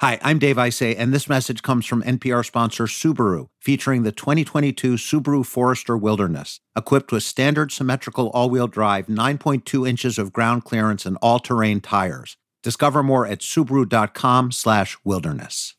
Hi, 0.00 0.18
I'm 0.22 0.38
Dave 0.38 0.56
Isay, 0.56 0.94
and 0.96 1.12
this 1.12 1.28
message 1.28 1.62
comes 1.62 1.84
from 1.84 2.02
NPR 2.04 2.42
sponsor 2.42 2.84
Subaru, 2.84 3.48
featuring 3.60 4.02
the 4.02 4.12
2022 4.12 4.94
Subaru 4.94 5.44
Forester 5.44 5.94
Wilderness, 5.94 6.58
equipped 6.74 7.12
with 7.12 7.22
standard 7.22 7.70
symmetrical 7.70 8.30
all-wheel 8.30 8.66
drive, 8.66 9.08
9.2 9.08 9.86
inches 9.86 10.18
of 10.18 10.32
ground 10.32 10.64
clearance, 10.64 11.04
and 11.04 11.18
all-terrain 11.20 11.82
tires. 11.82 12.38
Discover 12.62 13.02
more 13.02 13.26
at 13.26 13.40
subaru.com/slash 13.40 14.96
wilderness. 15.04 15.74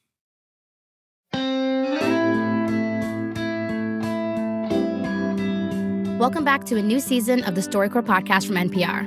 Welcome 6.20 6.44
back 6.44 6.66
to 6.66 6.78
a 6.78 6.82
new 6.84 7.00
season 7.00 7.44
of 7.46 7.56
the 7.56 7.62
StoryCorps 7.62 8.06
podcast 8.06 8.46
from 8.46 8.58
NPR. 8.58 9.00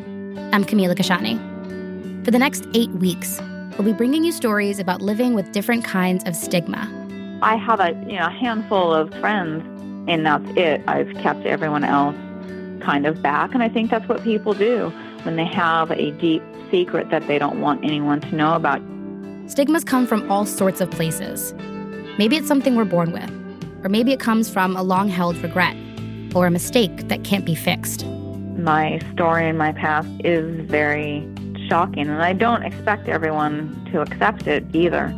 I'm 0.52 0.64
Camila 0.64 0.96
Kashani. 0.96 1.38
For 2.24 2.32
the 2.32 2.38
next 2.40 2.64
eight 2.74 2.90
weeks, 2.90 3.40
we'll 3.76 3.84
be 3.84 3.92
bringing 3.92 4.24
you 4.24 4.32
stories 4.32 4.78
about 4.78 5.02
living 5.02 5.34
with 5.34 5.52
different 5.52 5.84
kinds 5.84 6.24
of 6.24 6.36
stigma. 6.36 6.90
I 7.42 7.56
have 7.56 7.80
a 7.80 7.90
you 8.08 8.18
know 8.18 8.28
handful 8.28 8.92
of 8.92 9.12
friends, 9.20 9.62
and 10.08 10.24
that's 10.24 10.48
it. 10.56 10.82
I've 10.86 11.12
kept 11.14 11.44
everyone 11.46 11.84
else 11.84 12.16
kind 12.80 13.06
of 13.06 13.22
back, 13.22 13.54
and 13.54 13.62
I 13.62 13.68
think 13.68 13.90
that's 13.90 14.08
what 14.08 14.22
people 14.22 14.54
do 14.54 14.90
when 15.22 15.36
they 15.36 15.46
have 15.46 15.90
a 15.90 16.10
deep 16.12 16.42
secret 16.70 17.10
that 17.10 17.26
they 17.26 17.38
don't 17.38 17.60
want 17.60 17.84
anyone 17.84 18.20
to 18.20 18.34
know 18.34 18.54
about. 18.54 18.80
Stigmas 19.46 19.84
come 19.84 20.06
from 20.06 20.30
all 20.30 20.46
sorts 20.46 20.80
of 20.80 20.90
places. 20.90 21.54
Maybe 22.18 22.36
it's 22.36 22.48
something 22.48 22.76
we're 22.76 22.84
born 22.84 23.12
with, 23.12 23.30
or 23.84 23.88
maybe 23.88 24.12
it 24.12 24.20
comes 24.20 24.48
from 24.48 24.76
a 24.76 24.82
long 24.82 25.08
held 25.08 25.36
regret 25.38 25.76
or 26.34 26.46
a 26.46 26.50
mistake 26.50 27.08
that 27.08 27.24
can't 27.24 27.44
be 27.44 27.54
fixed. 27.54 28.06
My 28.56 29.00
story 29.12 29.48
and 29.48 29.58
my 29.58 29.72
past 29.72 30.08
is 30.24 30.60
very 30.66 31.28
shocking, 31.68 32.08
and 32.08 32.22
I 32.22 32.32
don't 32.32 32.62
expect 32.62 33.08
everyone 33.08 33.88
to 33.92 34.00
accept 34.00 34.46
it 34.46 34.64
either. 34.72 35.14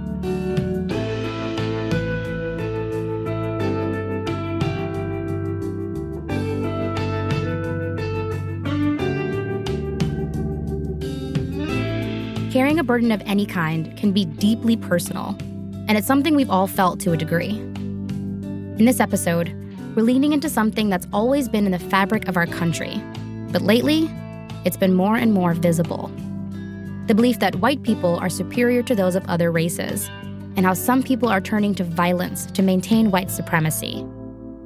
Carrying 12.52 12.78
a 12.78 12.84
burden 12.84 13.12
of 13.12 13.20
any 13.26 13.44
kind 13.44 13.94
can 13.98 14.12
be 14.12 14.24
deeply 14.24 14.76
personal, 14.76 15.36
and 15.88 15.98
it's 15.98 16.06
something 16.06 16.34
we've 16.34 16.50
all 16.50 16.66
felt 16.66 17.00
to 17.00 17.12
a 17.12 17.16
degree. 17.16 17.50
In 18.78 18.84
this 18.86 18.98
episode, 18.98 19.54
we're 19.94 20.02
leaning 20.02 20.32
into 20.32 20.48
something 20.48 20.88
that's 20.88 21.06
always 21.12 21.48
been 21.48 21.66
in 21.66 21.72
the 21.72 21.78
fabric 21.78 22.28
of 22.28 22.36
our 22.36 22.46
country, 22.46 23.02
but 23.52 23.62
lately, 23.62 24.10
it's 24.64 24.76
been 24.76 24.94
more 24.94 25.16
and 25.16 25.32
more 25.32 25.52
visible 25.52 26.10
the 27.06 27.14
belief 27.14 27.38
that 27.38 27.56
white 27.56 27.82
people 27.82 28.18
are 28.18 28.28
superior 28.28 28.82
to 28.82 28.94
those 28.94 29.14
of 29.14 29.24
other 29.28 29.52
races, 29.52 30.08
and 30.56 30.64
how 30.64 30.74
some 30.74 31.02
people 31.02 31.28
are 31.28 31.40
turning 31.40 31.74
to 31.74 31.84
violence 31.84 32.46
to 32.46 32.62
maintain 32.62 33.10
white 33.10 33.30
supremacy. 33.30 34.00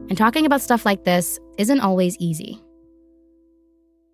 And 0.08 0.16
talking 0.16 0.47
about 0.47 0.60
stuff 0.60 0.84
like 0.84 1.05
this 1.05 1.38
isn't 1.58 1.80
always 1.80 2.16
easy. 2.19 2.60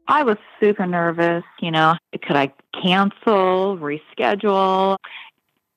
I 0.09 0.23
was 0.23 0.37
super 0.61 0.87
nervous, 0.87 1.45
you 1.61 1.71
know, 1.71 1.95
could 2.23 2.37
I 2.37 2.53
cancel, 2.83 3.79
reschedule? 3.79 4.97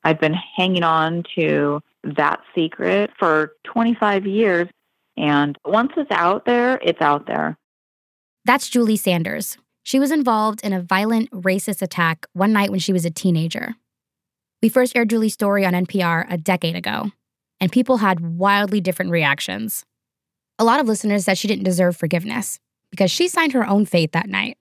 I've 0.04 0.20
been 0.20 0.34
hanging 0.56 0.82
on 0.82 1.24
to 1.36 1.80
that 2.04 2.40
secret 2.54 3.10
for 3.18 3.52
25 3.64 4.26
years. 4.26 4.68
And 5.16 5.58
once 5.64 5.92
it's 5.96 6.10
out 6.10 6.44
there, 6.44 6.78
it's 6.82 7.00
out 7.00 7.26
there. 7.26 7.58
That's 8.44 8.68
Julie 8.68 8.96
Sanders, 8.96 9.58
she 9.82 9.98
was 9.98 10.10
involved 10.10 10.60
in 10.62 10.72
a 10.72 10.82
violent 10.82 11.30
racist 11.30 11.82
attack 11.82 12.26
one 12.32 12.52
night 12.52 12.70
when 12.70 12.80
she 12.80 12.92
was 12.92 13.04
a 13.04 13.10
teenager. 13.10 13.74
We 14.62 14.68
first 14.68 14.94
aired 14.94 15.10
Julie's 15.10 15.34
story 15.34 15.64
on 15.64 15.72
NPR 15.72 16.26
a 16.30 16.36
decade 16.36 16.76
ago, 16.76 17.12
and 17.60 17.72
people 17.72 17.98
had 17.98 18.38
wildly 18.38 18.80
different 18.80 19.10
reactions. 19.10 19.84
A 20.58 20.64
lot 20.64 20.80
of 20.80 20.86
listeners 20.86 21.24
said 21.24 21.38
she 21.38 21.48
didn't 21.48 21.64
deserve 21.64 21.96
forgiveness 21.96 22.60
because 22.90 23.10
she 23.10 23.28
signed 23.28 23.52
her 23.52 23.66
own 23.66 23.86
fate 23.86 24.12
that 24.12 24.28
night. 24.28 24.58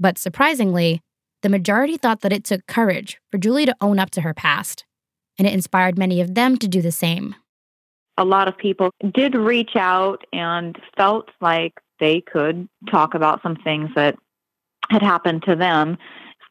But 0.00 0.18
surprisingly, 0.18 1.02
the 1.42 1.48
majority 1.48 1.96
thought 1.96 2.22
that 2.22 2.32
it 2.32 2.44
took 2.44 2.66
courage 2.66 3.20
for 3.30 3.38
Julie 3.38 3.66
to 3.66 3.76
own 3.80 3.98
up 3.98 4.10
to 4.12 4.22
her 4.22 4.34
past, 4.34 4.84
and 5.38 5.46
it 5.46 5.54
inspired 5.54 5.98
many 5.98 6.20
of 6.20 6.34
them 6.34 6.56
to 6.58 6.68
do 6.68 6.80
the 6.80 6.92
same. 6.92 7.34
A 8.18 8.24
lot 8.24 8.48
of 8.48 8.56
people 8.56 8.90
did 9.12 9.34
reach 9.34 9.76
out 9.76 10.24
and 10.32 10.78
felt 10.96 11.28
like 11.42 11.74
they 12.00 12.22
could 12.22 12.68
talk 12.90 13.14
about 13.14 13.42
some 13.42 13.56
things 13.56 13.90
that 13.94 14.18
had 14.90 15.02
happened 15.02 15.42
to 15.44 15.56
them, 15.56 15.98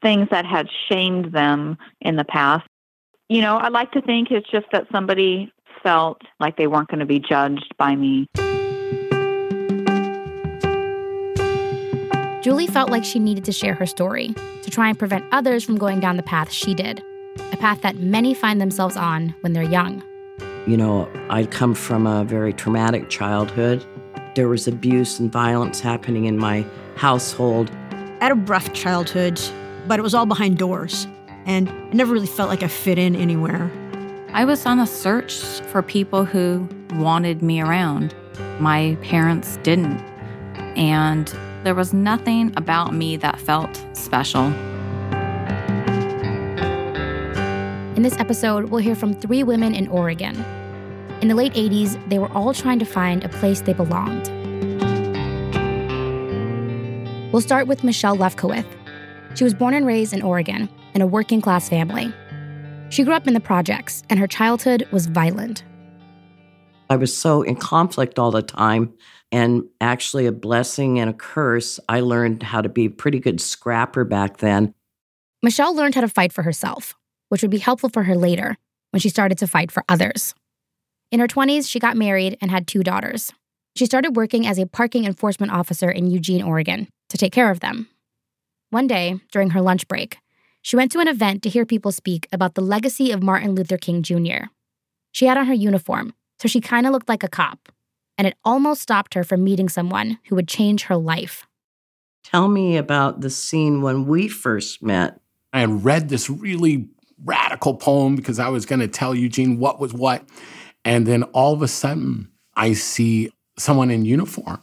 things 0.02 0.28
that 0.32 0.46
had 0.46 0.68
shamed 0.90 1.34
them 1.34 1.78
in 2.02 2.16
the 2.16 2.26
past. 2.26 2.66
You 3.30 3.42
know, 3.42 3.58
I 3.58 3.70
like 3.70 3.92
to 3.92 4.02
think 4.02 4.30
it's 4.32 4.50
just 4.50 4.68
that 4.72 4.86
somebody 4.92 5.52
felt 5.82 6.22
like 6.40 6.58
they 6.58 6.68
weren't 6.68 6.90
going 6.90 7.00
to 7.00 7.06
be 7.06 7.20
judged 7.20 7.74
by 7.78 7.96
me. 7.96 8.28
Julie 12.46 12.68
felt 12.68 12.92
like 12.92 13.04
she 13.04 13.18
needed 13.18 13.44
to 13.46 13.52
share 13.52 13.74
her 13.74 13.88
story 13.88 14.36
to 14.62 14.70
try 14.70 14.90
and 14.90 15.00
prevent 15.00 15.26
others 15.32 15.64
from 15.64 15.78
going 15.78 16.00
down 16.00 16.16
the 16.16 16.22
path 16.22 16.52
she 16.52 16.76
did, 16.76 17.02
a 17.52 17.58
path 17.58 17.82
that 17.82 17.96
many 17.96 18.36
find 18.36 18.62
themselves 18.62 18.96
on 18.96 19.34
when 19.42 19.54
they're 19.54 19.64
young. 19.64 20.04
You 20.68 20.78
know, 20.78 21.10
I'd 21.32 21.50
come 21.50 21.74
from 21.74 22.06
a 22.06 22.24
very 22.24 22.54
traumatic 22.54 23.10
childhood. 23.10 23.84
There 24.36 24.48
was 24.48 24.68
abuse 24.68 25.20
and 25.20 25.32
violence 25.32 25.80
happening 25.80 26.26
in 26.26 26.38
my 26.38 26.64
household. 26.96 27.72
I 28.22 28.26
had 28.26 28.32
a 28.32 28.36
rough 28.36 28.72
childhood, 28.74 29.42
but 29.88 30.00
it 30.00 30.02
was 30.02 30.14
all 30.14 30.26
behind 30.26 30.58
doors, 30.58 31.06
and 31.46 31.70
I 31.70 31.90
never 31.94 32.14
really 32.14 32.28
felt 32.28 32.50
like 32.50 32.64
I 32.64 32.68
fit 32.68 32.98
in 32.98 33.16
anywhere. 33.16 33.70
I 34.34 34.46
was 34.46 34.66
on 34.66 34.80
a 34.80 34.88
search 34.88 35.36
for 35.72 35.82
people 35.82 36.24
who 36.24 36.68
wanted 36.94 37.42
me 37.42 37.62
around. 37.62 38.16
My 38.60 38.98
parents 39.02 39.58
didn't. 39.64 40.00
And 40.78 41.28
there 41.64 41.76
was 41.76 41.94
nothing 41.94 42.54
about 42.56 42.94
me 42.94 43.18
that 43.18 43.40
felt 43.40 43.86
special. 43.94 44.46
In 47.96 48.02
this 48.02 48.18
episode, 48.18 48.66
we'll 48.66 48.82
hear 48.82 48.96
from 48.96 49.14
three 49.14 49.44
women 49.44 49.74
in 49.74 49.88
Oregon. 49.90 50.36
In 51.22 51.28
the 51.28 51.36
late 51.36 51.54
80s, 51.54 51.98
they 52.10 52.20
were 52.20 52.32
all 52.32 52.54
trying 52.54 52.80
to 52.80 52.86
find 52.86 53.24
a 53.24 53.30
place 53.30 53.62
they 53.62 53.74
belonged. 53.74 54.35
We'll 57.36 57.42
start 57.42 57.68
with 57.68 57.84
Michelle 57.84 58.16
Lefkowith. 58.16 58.66
She 59.38 59.44
was 59.44 59.54
born 59.54 59.74
and 59.74 59.86
raised 59.86 60.14
in 60.14 60.22
Oregon 60.22 60.70
in 60.94 61.02
a 61.02 61.06
working 61.06 61.42
class 61.42 61.68
family. 61.68 62.14
She 62.88 63.04
grew 63.04 63.14
up 63.14 63.28
in 63.28 63.34
the 63.34 63.42
projects, 63.42 64.04
and 64.10 64.18
her 64.22 64.26
childhood 64.26 64.88
was 64.94 65.08
violent. 65.08 65.66
I 66.90 66.96
was 66.96 67.14
so 67.14 67.42
in 67.42 67.58
conflict 67.58 68.20
all 68.20 68.32
the 68.32 68.42
time, 68.42 68.94
and 69.34 69.66
actually, 69.82 70.28
a 70.28 70.32
blessing 70.32 70.98
and 70.98 71.10
a 71.10 71.14
curse. 71.14 71.78
I 71.90 72.00
learned 72.00 72.42
how 72.42 72.62
to 72.62 72.70
be 72.70 72.86
a 72.86 72.90
pretty 72.90 73.20
good 73.20 73.42
scrapper 73.42 74.06
back 74.06 74.38
then. 74.38 74.74
Michelle 75.44 75.76
learned 75.76 75.96
how 75.96 76.02
to 76.02 76.08
fight 76.08 76.32
for 76.32 76.44
herself, 76.44 76.96
which 77.28 77.42
would 77.42 77.52
be 77.52 77.58
helpful 77.58 77.90
for 77.90 78.04
her 78.04 78.16
later 78.16 78.56
when 78.92 79.02
she 79.02 79.10
started 79.10 79.38
to 79.40 79.48
fight 79.48 79.74
for 79.74 79.84
others. 79.90 80.34
In 81.12 81.20
her 81.20 81.28
20s, 81.28 81.70
she 81.70 81.80
got 81.80 81.98
married 81.98 82.38
and 82.40 82.50
had 82.50 82.66
two 82.66 82.82
daughters. 82.82 83.34
She 83.76 83.86
started 83.86 84.16
working 84.16 84.48
as 84.48 84.58
a 84.58 84.66
parking 84.66 85.04
enforcement 85.04 85.52
officer 85.52 85.92
in 85.92 86.10
Eugene, 86.10 86.42
Oregon, 86.42 86.88
to 87.10 87.18
take 87.18 87.34
care 87.34 87.52
of 87.52 87.60
them. 87.60 87.90
One 88.70 88.88
day, 88.88 89.20
during 89.34 89.50
her 89.50 89.62
lunch 89.62 89.86
break, 89.90 90.18
she 90.62 90.78
went 90.78 90.94
to 90.94 91.00
an 91.00 91.10
event 91.10 91.44
to 91.44 91.50
hear 91.50 91.66
people 91.66 91.92
speak 91.92 92.28
about 92.32 92.56
the 92.56 92.62
legacy 92.62 93.12
of 93.12 93.22
Martin 93.22 93.54
Luther 93.54 93.78
King 93.78 94.02
Jr. 94.02 94.46
She 95.12 95.26
had 95.26 95.38
on 95.38 95.48
her 95.48 95.54
uniform, 95.54 96.14
so 96.40 96.48
she 96.48 96.62
kind 96.62 96.88
of 96.88 96.94
looked 96.94 97.10
like 97.10 97.24
a 97.24 97.28
cop, 97.28 97.70
and 98.18 98.26
it 98.26 98.38
almost 98.46 98.82
stopped 98.82 99.14
her 99.14 99.26
from 99.26 99.44
meeting 99.44 99.68
someone 99.68 100.20
who 100.30 100.36
would 100.36 100.48
change 100.48 100.84
her 100.84 100.96
life. 100.96 101.46
Tell 102.24 102.48
me 102.48 102.78
about 102.78 103.20
the 103.20 103.30
scene 103.30 103.82
when 103.82 104.08
we 104.08 104.30
first 104.30 104.82
met. 104.82 105.20
I 105.52 105.60
had 105.60 105.84
read 105.84 106.08
this 106.08 106.30
really 106.30 106.88
radical 107.24 107.76
poem 107.76 108.16
because 108.16 108.40
I 108.40 108.48
was 108.48 108.66
going 108.66 108.80
to 108.80 108.88
tell 108.88 109.14
Eugene 109.14 109.60
what 109.60 109.82
was 109.82 109.94
what. 109.94 110.28
And 110.86 111.06
then 111.06 111.24
all 111.24 111.54
of 111.54 111.62
a 111.62 111.68
sudden, 111.68 112.30
I 112.56 112.74
see 112.74 113.32
someone 113.58 113.92
in 113.92 114.06
uniform. 114.06 114.62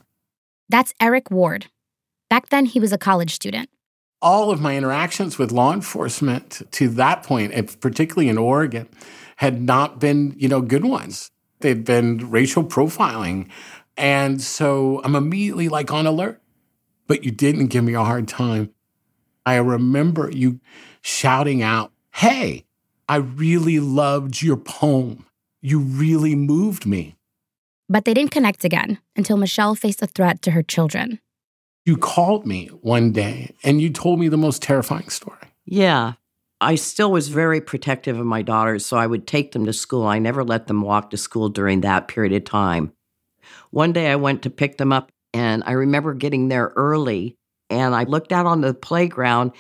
That's 0.69 0.95
Eric 1.01 1.31
Ward, 1.31 1.67
Back 2.33 2.49
then, 2.49 2.65
he 2.65 2.81
was 2.81 2.95
a 2.95 2.97
college 2.97 3.35
student. 3.35 3.69
All 4.23 4.51
of 4.51 4.59
my 4.59 4.75
interactions 4.75 5.37
with 5.37 5.53
law 5.53 5.75
enforcement 5.75 6.63
to 6.71 6.89
that 6.89 7.25
point, 7.25 7.79
particularly 7.83 8.31
in 8.31 8.39
Oregon, 8.39 8.89
had 9.37 9.61
not 9.61 10.01
been, 10.01 10.35
you 10.39 10.49
know, 10.49 10.63
good 10.63 10.87
ones. 10.87 11.31
They'd 11.61 11.85
been 11.85 12.31
racial 12.31 12.65
profiling. 12.65 13.51
And 13.99 14.41
so 14.41 15.03
I'm 15.05 15.15
immediately 15.15 15.69
like 15.69 15.93
on 15.93 16.07
alert. 16.07 16.41
But 17.07 17.23
you 17.23 17.31
didn't 17.31 17.67
give 17.67 17.85
me 17.85 17.93
a 17.93 18.03
hard 18.03 18.29
time. 18.29 18.73
I 19.45 19.57
remember 19.57 20.31
you 20.33 20.59
shouting 21.03 21.63
out, 21.63 21.93
Hey, 22.15 22.65
I 23.11 23.17
really 23.17 23.79
loved 23.79 24.41
your 24.41 24.57
poem. 24.57 25.27
You 25.61 25.81
really 25.81 26.35
moved 26.35 26.87
me. 26.87 27.17
But 27.93 28.07
they 28.07 28.15
didn't 28.15 28.31
connect 28.31 28.65
again 28.65 29.01
until 29.17 29.37
Michelle 29.37 29.75
faced 29.75 30.01
a 30.01 30.07
threat 30.07 30.41
to 30.43 30.53
her 30.53 30.63
children. 30.63 31.21
You 31.85 31.99
called 31.99 32.47
me 32.47 32.69
one 32.69 33.13
day 33.13 33.55
and 33.63 33.83
you 33.83 33.91
told 33.91 34.19
me 34.19 34.29
the 34.29 34.39
most 34.39 34.63
terrifying 34.63 35.11
story. 35.11 35.37
Yeah. 35.67 36.15
I 36.59 36.77
still 36.77 37.13
was 37.13 37.29
very 37.29 37.61
protective 37.61 38.19
of 38.19 38.25
my 38.25 38.41
daughters, 38.41 38.87
so 38.87 38.97
I 38.97 39.07
would 39.07 39.27
take 39.27 39.53
them 39.53 39.67
to 39.67 39.75
school. 39.75 40.07
I 40.07 40.21
never 40.21 40.43
let 40.43 40.69
them 40.69 40.81
walk 40.81 41.11
to 41.11 41.19
school 41.19 41.51
during 41.51 41.83
that 41.83 42.09
period 42.09 42.33
of 42.33 42.45
time. 42.45 42.95
One 43.73 43.93
day 43.93 44.11
I 44.11 44.17
went 44.17 44.41
to 44.43 44.51
pick 44.51 44.79
them 44.79 44.91
up, 44.91 45.13
and 45.35 45.63
I 45.67 45.73
remember 45.73 46.15
getting 46.15 46.49
there 46.49 46.73
early, 46.77 47.37
and 47.69 47.95
I 47.95 48.05
looked 48.05 48.33
out 48.33 48.47
on 48.47 48.63
the 48.63 48.73
playground, 48.73 49.53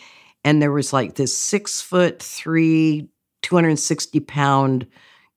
and 0.43 0.63
there 0.63 0.73
was 0.73 0.93
like 0.93 1.17
this 1.17 1.37
six 1.37 1.83
foot 1.83 2.23
three, 2.23 3.09
260 3.43 4.21
pound 4.21 4.87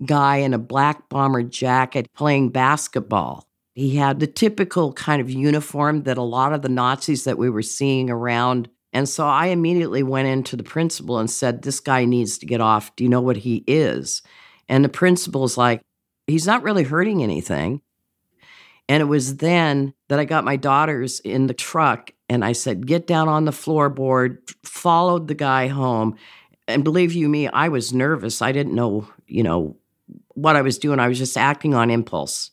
guy 0.03 0.37
in 0.37 0.53
a 0.53 0.59
black 0.59 1.07
bomber 1.09 1.43
jacket 1.43 2.07
playing 2.15 2.49
basketball. 2.49 3.47
He 3.73 3.95
had 3.95 4.19
the 4.19 4.27
typical 4.27 4.93
kind 4.93 5.21
of 5.21 5.29
uniform 5.29 6.03
that 6.03 6.17
a 6.17 6.23
lot 6.23 6.53
of 6.53 6.61
the 6.61 6.69
Nazis 6.69 7.25
that 7.25 7.37
we 7.37 7.49
were 7.49 7.61
seeing 7.61 8.09
around 8.09 8.69
and 8.95 9.09
so 9.09 9.27
I 9.27 9.47
immediately 9.47 10.03
went 10.03 10.29
into 10.29 10.55
the 10.55 10.63
principal 10.63 11.19
and 11.19 11.29
said, 11.29 11.61
This 11.61 11.81
guy 11.81 12.05
needs 12.05 12.37
to 12.37 12.45
get 12.45 12.61
off. 12.61 12.95
Do 12.95 13.03
you 13.03 13.09
know 13.09 13.19
what 13.19 13.35
he 13.35 13.61
is? 13.67 14.21
And 14.69 14.85
the 14.85 14.89
principal's 14.89 15.57
like, 15.57 15.81
He's 16.27 16.47
not 16.47 16.63
really 16.63 16.83
hurting 16.83 17.21
anything. 17.21 17.81
And 18.87 19.01
it 19.01 19.07
was 19.07 19.37
then 19.37 19.93
that 20.07 20.19
I 20.19 20.23
got 20.23 20.45
my 20.45 20.55
daughters 20.55 21.19
in 21.19 21.47
the 21.47 21.53
truck 21.53 22.11
and 22.29 22.45
I 22.45 22.53
said, 22.53 22.87
Get 22.87 23.05
down 23.05 23.27
on 23.27 23.43
the 23.43 23.51
floorboard, 23.51 24.37
followed 24.63 25.27
the 25.27 25.35
guy 25.35 25.67
home. 25.67 26.15
And 26.65 26.85
believe 26.85 27.11
you 27.11 27.27
me, 27.27 27.49
I 27.49 27.67
was 27.67 27.91
nervous. 27.91 28.41
I 28.41 28.53
didn't 28.53 28.75
know, 28.75 29.09
you 29.27 29.43
know, 29.43 29.75
what 30.35 30.55
I 30.55 30.61
was 30.61 30.77
doing. 30.77 30.99
I 30.99 31.07
was 31.07 31.17
just 31.17 31.37
acting 31.37 31.73
on 31.73 31.89
impulse. 31.89 32.51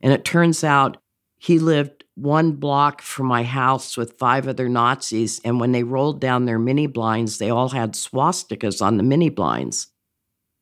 And 0.00 0.12
it 0.12 0.24
turns 0.24 0.64
out 0.64 0.98
he 1.38 1.58
lived 1.58 2.04
one 2.14 2.52
block 2.52 3.02
from 3.02 3.26
my 3.26 3.42
house 3.42 3.96
with 3.96 4.18
five 4.18 4.46
other 4.46 4.68
Nazis. 4.68 5.40
And 5.44 5.58
when 5.58 5.72
they 5.72 5.82
rolled 5.82 6.20
down 6.20 6.44
their 6.44 6.58
mini 6.58 6.86
blinds, 6.86 7.38
they 7.38 7.50
all 7.50 7.70
had 7.70 7.94
swastikas 7.94 8.80
on 8.80 8.96
the 8.96 9.02
mini 9.02 9.28
blinds. 9.28 9.88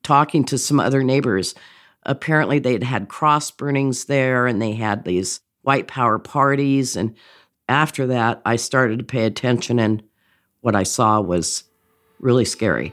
Talking 0.03 0.45
to 0.45 0.57
some 0.57 0.81
other 0.81 1.03
neighbors, 1.03 1.55
apparently 2.05 2.59
they'd 2.59 2.83
had 2.83 3.09
cross 3.09 3.51
burnings 3.51 4.07
there 4.07 4.47
and 4.47 4.63
they 4.63 4.73
had 4.73 5.05
these 5.05 5.41
white 5.63 5.89
power 5.89 6.19
parties. 6.19 6.97
And 6.97 7.15
after 7.69 8.07
that, 8.09 8.41
I 8.45 8.57
started 8.57 8.99
to 8.99 9.05
pay 9.05 9.25
attention, 9.27 9.79
and 9.79 10.03
what 10.61 10.75
I 10.75 10.83
saw 10.83 11.21
was 11.21 11.65
really 12.19 12.45
scary. 12.45 12.93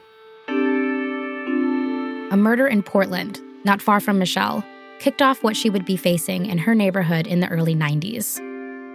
A 2.29 2.35
murder 2.35 2.68
in 2.68 2.83
Portland, 2.83 3.39
not 3.63 3.81
far 3.81 4.01
from 4.01 4.19
Michelle, 4.19 4.62
kicked 5.00 5.21
off 5.21 5.44
what 5.44 5.56
she 5.56 5.69
would 5.69 5.85
be 5.85 5.95
facing 5.95 6.45
in 6.47 6.57
her 6.57 6.75
neighborhood 6.75 7.25
in 7.25 7.39
the 7.39 7.47
early 7.47 7.74
90s. 7.74 8.38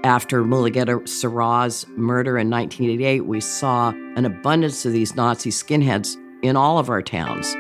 After 0.04 0.44
Mulugeta 0.44 1.08
Seraw's 1.08 1.86
murder 1.96 2.36
in 2.36 2.50
1988, 2.50 3.24
we 3.24 3.40
saw 3.40 3.88
an 4.16 4.26
abundance 4.26 4.84
of 4.84 4.92
these 4.92 5.16
Nazi 5.16 5.48
skinheads 5.48 6.16
in 6.42 6.56
all 6.56 6.78
of 6.78 6.90
our 6.90 7.00
towns. 7.00 7.50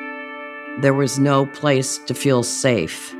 There 0.82 0.92
was 0.92 1.18
no 1.18 1.46
place 1.46 1.96
to 2.06 2.12
feel 2.12 2.42
safe. 2.42 3.14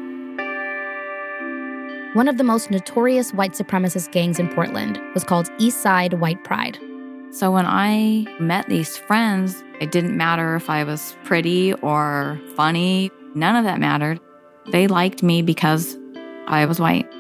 One 2.12 2.28
of 2.28 2.36
the 2.36 2.44
most 2.44 2.70
notorious 2.70 3.32
white 3.32 3.52
supremacist 3.52 4.12
gangs 4.12 4.38
in 4.38 4.54
Portland 4.54 5.00
was 5.14 5.24
called 5.24 5.48
East 5.56 5.80
Side 5.80 6.14
White 6.14 6.44
Pride. 6.44 6.78
So 7.30 7.50
when 7.50 7.64
I 7.64 8.26
met 8.40 8.68
these 8.68 8.98
friends, 8.98 9.64
it 9.82 9.90
didn't 9.90 10.16
matter 10.16 10.54
if 10.54 10.70
I 10.70 10.84
was 10.84 11.16
pretty 11.24 11.72
or 11.74 12.40
funny, 12.54 13.10
none 13.34 13.56
of 13.56 13.64
that 13.64 13.80
mattered. 13.80 14.20
They 14.70 14.86
liked 14.86 15.24
me 15.24 15.42
because 15.42 15.98
I 16.46 16.66
was 16.66 16.78
white. 16.78 17.10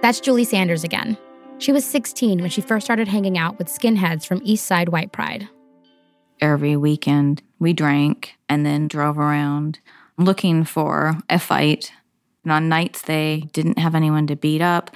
That's 0.00 0.18
Julie 0.18 0.44
Sanders 0.44 0.82
again. 0.82 1.18
She 1.58 1.72
was 1.72 1.84
16 1.84 2.40
when 2.40 2.48
she 2.48 2.62
first 2.62 2.86
started 2.86 3.06
hanging 3.06 3.36
out 3.36 3.58
with 3.58 3.68
skinheads 3.68 4.26
from 4.26 4.40
East 4.44 4.64
Side 4.64 4.88
White 4.88 5.12
Pride. 5.12 5.46
Every 6.40 6.74
weekend, 6.74 7.42
we 7.58 7.74
drank 7.74 8.38
and 8.48 8.64
then 8.64 8.88
drove 8.88 9.18
around 9.18 9.78
looking 10.16 10.64
for 10.64 11.18
a 11.28 11.38
fight. 11.38 11.92
And 12.44 12.52
on 12.52 12.70
nights 12.70 13.02
they 13.02 13.44
didn't 13.52 13.78
have 13.78 13.94
anyone 13.94 14.26
to 14.28 14.36
beat 14.36 14.62
up, 14.62 14.90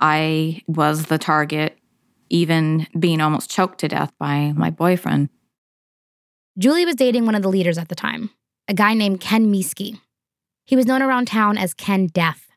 I 0.00 0.62
was 0.66 1.06
the 1.06 1.18
target, 1.18 1.78
even 2.30 2.88
being 2.98 3.20
almost 3.20 3.48
choked 3.48 3.78
to 3.80 3.88
death 3.88 4.12
by 4.18 4.52
my 4.56 4.70
boyfriend. 4.70 5.28
Julie 6.58 6.84
was 6.84 6.96
dating 6.96 7.24
one 7.24 7.34
of 7.34 7.42
the 7.42 7.48
leaders 7.48 7.78
at 7.78 7.88
the 7.88 7.94
time, 7.94 8.30
a 8.66 8.74
guy 8.74 8.94
named 8.94 9.20
Ken 9.20 9.52
Mieske. 9.52 10.00
He 10.64 10.76
was 10.76 10.86
known 10.86 11.02
around 11.02 11.26
town 11.26 11.56
as 11.56 11.72
Ken 11.72 12.08
Death. 12.08 12.48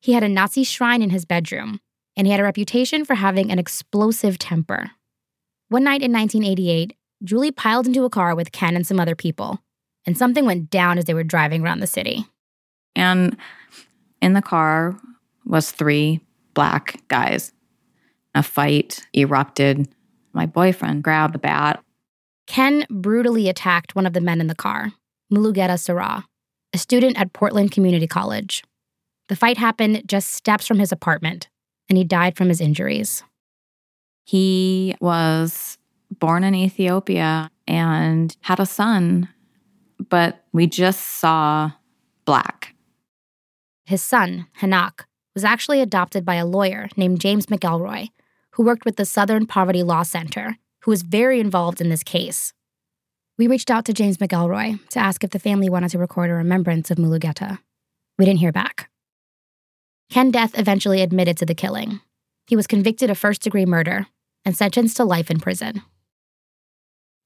He 0.00 0.12
had 0.12 0.22
a 0.22 0.28
Nazi 0.28 0.62
shrine 0.62 1.02
in 1.02 1.10
his 1.10 1.24
bedroom 1.24 1.80
and 2.16 2.26
he 2.26 2.30
had 2.30 2.40
a 2.40 2.44
reputation 2.44 3.04
for 3.04 3.14
having 3.14 3.52
an 3.52 3.58
explosive 3.58 4.38
temper. 4.38 4.90
One 5.68 5.84
night 5.84 6.02
in 6.02 6.12
1988, 6.12 6.96
Julie 7.22 7.50
piled 7.50 7.86
into 7.86 8.04
a 8.04 8.10
car 8.10 8.34
with 8.34 8.52
Ken 8.52 8.74
and 8.74 8.86
some 8.86 8.98
other 8.98 9.14
people, 9.14 9.62
and 10.06 10.16
something 10.16 10.46
went 10.46 10.70
down 10.70 10.98
as 10.98 11.04
they 11.04 11.14
were 11.14 11.24
driving 11.24 11.62
around 11.62 11.80
the 11.80 11.86
city. 11.86 12.24
And 12.94 13.36
in 14.22 14.32
the 14.32 14.42
car 14.42 14.98
was 15.44 15.70
three 15.70 16.20
black 16.54 17.02
guys. 17.08 17.52
A 18.34 18.42
fight 18.42 19.06
erupted. 19.14 19.88
My 20.32 20.46
boyfriend 20.46 21.02
grabbed 21.02 21.34
the 21.34 21.38
bat. 21.38 21.82
Ken 22.46 22.86
brutally 22.88 23.48
attacked 23.48 23.94
one 23.94 24.06
of 24.06 24.12
the 24.12 24.20
men 24.20 24.40
in 24.40 24.46
the 24.46 24.54
car, 24.54 24.92
Mulugeta 25.32 25.78
Seraw, 25.78 26.24
a 26.72 26.78
student 26.78 27.18
at 27.18 27.32
Portland 27.32 27.72
Community 27.72 28.06
College. 28.06 28.62
The 29.28 29.36
fight 29.36 29.58
happened 29.58 30.02
just 30.06 30.30
steps 30.32 30.66
from 30.66 30.78
his 30.78 30.92
apartment, 30.92 31.48
and 31.88 31.98
he 31.98 32.04
died 32.04 32.36
from 32.36 32.48
his 32.48 32.60
injuries. 32.60 33.24
He 34.24 34.94
was 35.00 35.78
born 36.10 36.44
in 36.44 36.54
Ethiopia 36.54 37.50
and 37.66 38.36
had 38.42 38.60
a 38.60 38.66
son, 38.66 39.28
but 40.08 40.44
we 40.52 40.66
just 40.66 41.00
saw 41.00 41.72
black. 42.24 42.74
His 43.84 44.02
son, 44.02 44.46
Henok, 44.60 45.04
was 45.34 45.44
actually 45.44 45.80
adopted 45.80 46.24
by 46.24 46.36
a 46.36 46.46
lawyer 46.46 46.88
named 46.96 47.20
James 47.20 47.46
McElroy, 47.46 48.08
who 48.52 48.64
worked 48.64 48.84
with 48.84 48.96
the 48.96 49.04
Southern 49.04 49.46
Poverty 49.46 49.82
Law 49.82 50.02
Center, 50.02 50.56
who 50.86 50.92
was 50.92 51.02
very 51.02 51.40
involved 51.40 51.80
in 51.80 51.88
this 51.88 52.04
case. 52.04 52.52
We 53.36 53.48
reached 53.48 53.72
out 53.72 53.84
to 53.86 53.92
James 53.92 54.18
McElroy 54.18 54.78
to 54.90 55.00
ask 55.00 55.24
if 55.24 55.30
the 55.30 55.40
family 55.40 55.68
wanted 55.68 55.90
to 55.90 55.98
record 55.98 56.30
a 56.30 56.34
remembrance 56.34 56.92
of 56.92 56.96
Mulugeta. 56.96 57.58
We 58.18 58.24
didn't 58.24 58.38
hear 58.38 58.52
back. 58.52 58.88
Ken 60.10 60.30
Death 60.30 60.56
eventually 60.56 61.02
admitted 61.02 61.36
to 61.38 61.44
the 61.44 61.56
killing. 61.56 62.00
He 62.46 62.54
was 62.54 62.68
convicted 62.68 63.10
of 63.10 63.18
first 63.18 63.42
degree 63.42 63.66
murder 63.66 64.06
and 64.44 64.56
sentenced 64.56 64.96
to 64.98 65.04
life 65.04 65.28
in 65.28 65.40
prison. 65.40 65.82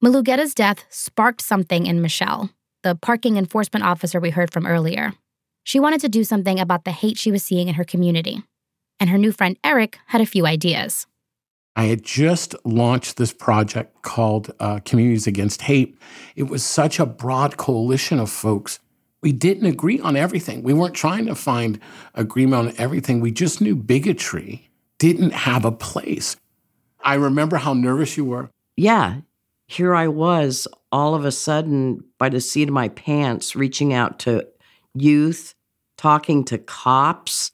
Mulugeta's 0.02 0.54
death 0.54 0.86
sparked 0.88 1.42
something 1.42 1.84
in 1.84 2.00
Michelle, 2.00 2.48
the 2.82 2.94
parking 2.94 3.36
enforcement 3.36 3.84
officer 3.84 4.18
we 4.18 4.30
heard 4.30 4.50
from 4.50 4.66
earlier. 4.66 5.12
She 5.64 5.78
wanted 5.78 6.00
to 6.00 6.08
do 6.08 6.24
something 6.24 6.58
about 6.58 6.84
the 6.84 6.92
hate 6.92 7.18
she 7.18 7.30
was 7.30 7.42
seeing 7.42 7.68
in 7.68 7.74
her 7.74 7.84
community. 7.84 8.42
And 8.98 9.10
her 9.10 9.18
new 9.18 9.32
friend 9.32 9.58
Eric 9.62 9.98
had 10.06 10.22
a 10.22 10.26
few 10.26 10.46
ideas. 10.46 11.06
I 11.80 11.84
had 11.84 12.02
just 12.02 12.54
launched 12.62 13.16
this 13.16 13.32
project 13.32 14.02
called 14.02 14.52
uh, 14.60 14.80
Communities 14.84 15.26
Against 15.26 15.62
Hate. 15.62 15.96
It 16.36 16.42
was 16.42 16.62
such 16.62 17.00
a 17.00 17.06
broad 17.06 17.56
coalition 17.56 18.20
of 18.20 18.28
folks 18.28 18.80
we 19.22 19.32
didn't 19.32 19.64
agree 19.64 19.98
on 19.98 20.14
everything. 20.14 20.62
We 20.62 20.74
weren't 20.74 20.94
trying 20.94 21.24
to 21.24 21.34
find 21.34 21.80
agreement 22.14 22.68
on 22.68 22.74
everything. 22.76 23.20
We 23.20 23.30
just 23.30 23.62
knew 23.62 23.74
bigotry 23.74 24.68
didn't 24.98 25.32
have 25.32 25.64
a 25.64 25.72
place. 25.72 26.36
I 27.02 27.14
remember 27.14 27.56
how 27.56 27.72
nervous 27.72 28.14
you 28.14 28.26
were. 28.26 28.50
Yeah. 28.76 29.22
Here 29.66 29.94
I 29.94 30.08
was, 30.08 30.68
all 30.92 31.14
of 31.14 31.24
a 31.24 31.32
sudden, 31.32 32.04
by 32.18 32.28
the 32.28 32.42
seat 32.42 32.68
of 32.68 32.74
my 32.74 32.88
pants, 32.88 33.56
reaching 33.56 33.94
out 33.94 34.18
to 34.20 34.46
youth, 34.92 35.54
talking 35.96 36.44
to 36.44 36.58
cops. 36.58 37.52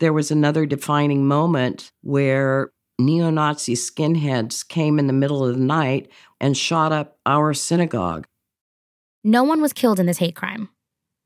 There 0.00 0.12
was 0.12 0.32
another 0.32 0.66
defining 0.66 1.28
moment 1.28 1.92
where 2.02 2.72
neo 2.98 3.30
Nazi 3.30 3.74
skinheads 3.74 4.66
came 4.66 4.98
in 4.98 5.06
the 5.06 5.12
middle 5.12 5.44
of 5.44 5.54
the 5.56 5.64
night 5.64 6.10
and 6.40 6.56
shot 6.56 6.92
up 6.92 7.18
our 7.24 7.54
synagogue. 7.54 8.26
No 9.24 9.44
one 9.44 9.60
was 9.60 9.72
killed 9.72 10.00
in 10.00 10.06
this 10.06 10.18
hate 10.18 10.34
crime. 10.36 10.68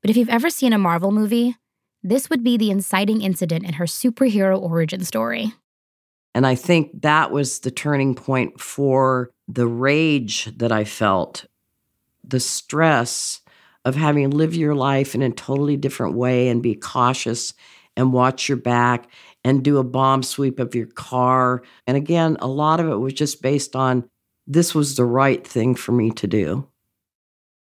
But 0.01 0.09
if 0.09 0.17
you've 0.17 0.29
ever 0.29 0.49
seen 0.49 0.73
a 0.73 0.77
Marvel 0.77 1.11
movie, 1.11 1.55
this 2.03 2.29
would 2.29 2.43
be 2.43 2.57
the 2.57 2.69
inciting 2.69 3.21
incident 3.21 3.65
in 3.65 3.73
her 3.73 3.85
superhero 3.85 4.61
origin 4.61 5.05
story. 5.05 5.53
And 6.35 6.45
I 6.45 6.55
think 6.55 7.01
that 7.01 7.31
was 7.31 7.59
the 7.59 7.71
turning 7.71 8.15
point 8.15 8.59
for 8.59 9.31
the 9.47 9.67
rage 9.67 10.45
that 10.57 10.71
I 10.71 10.83
felt, 10.83 11.45
the 12.23 12.39
stress 12.39 13.41
of 13.85 13.95
having 13.95 14.29
to 14.29 14.35
live 14.35 14.55
your 14.55 14.75
life 14.75 15.15
in 15.15 15.21
a 15.21 15.29
totally 15.29 15.77
different 15.77 16.15
way 16.15 16.49
and 16.49 16.61
be 16.61 16.75
cautious 16.75 17.53
and 17.95 18.11
watch 18.11 18.49
your 18.49 18.57
back 18.57 19.07
and 19.43 19.63
do 19.63 19.77
a 19.77 19.83
bomb 19.83 20.23
sweep 20.23 20.59
of 20.59 20.75
your 20.75 20.87
car. 20.87 21.63
And 21.87 21.97
again, 21.97 22.37
a 22.39 22.47
lot 22.47 22.79
of 22.79 22.89
it 22.89 22.95
was 22.95 23.13
just 23.13 23.41
based 23.41 23.75
on 23.75 24.09
this 24.47 24.75
was 24.75 24.95
the 24.95 25.05
right 25.05 25.45
thing 25.45 25.75
for 25.75 25.91
me 25.91 26.11
to 26.11 26.27
do. 26.27 26.67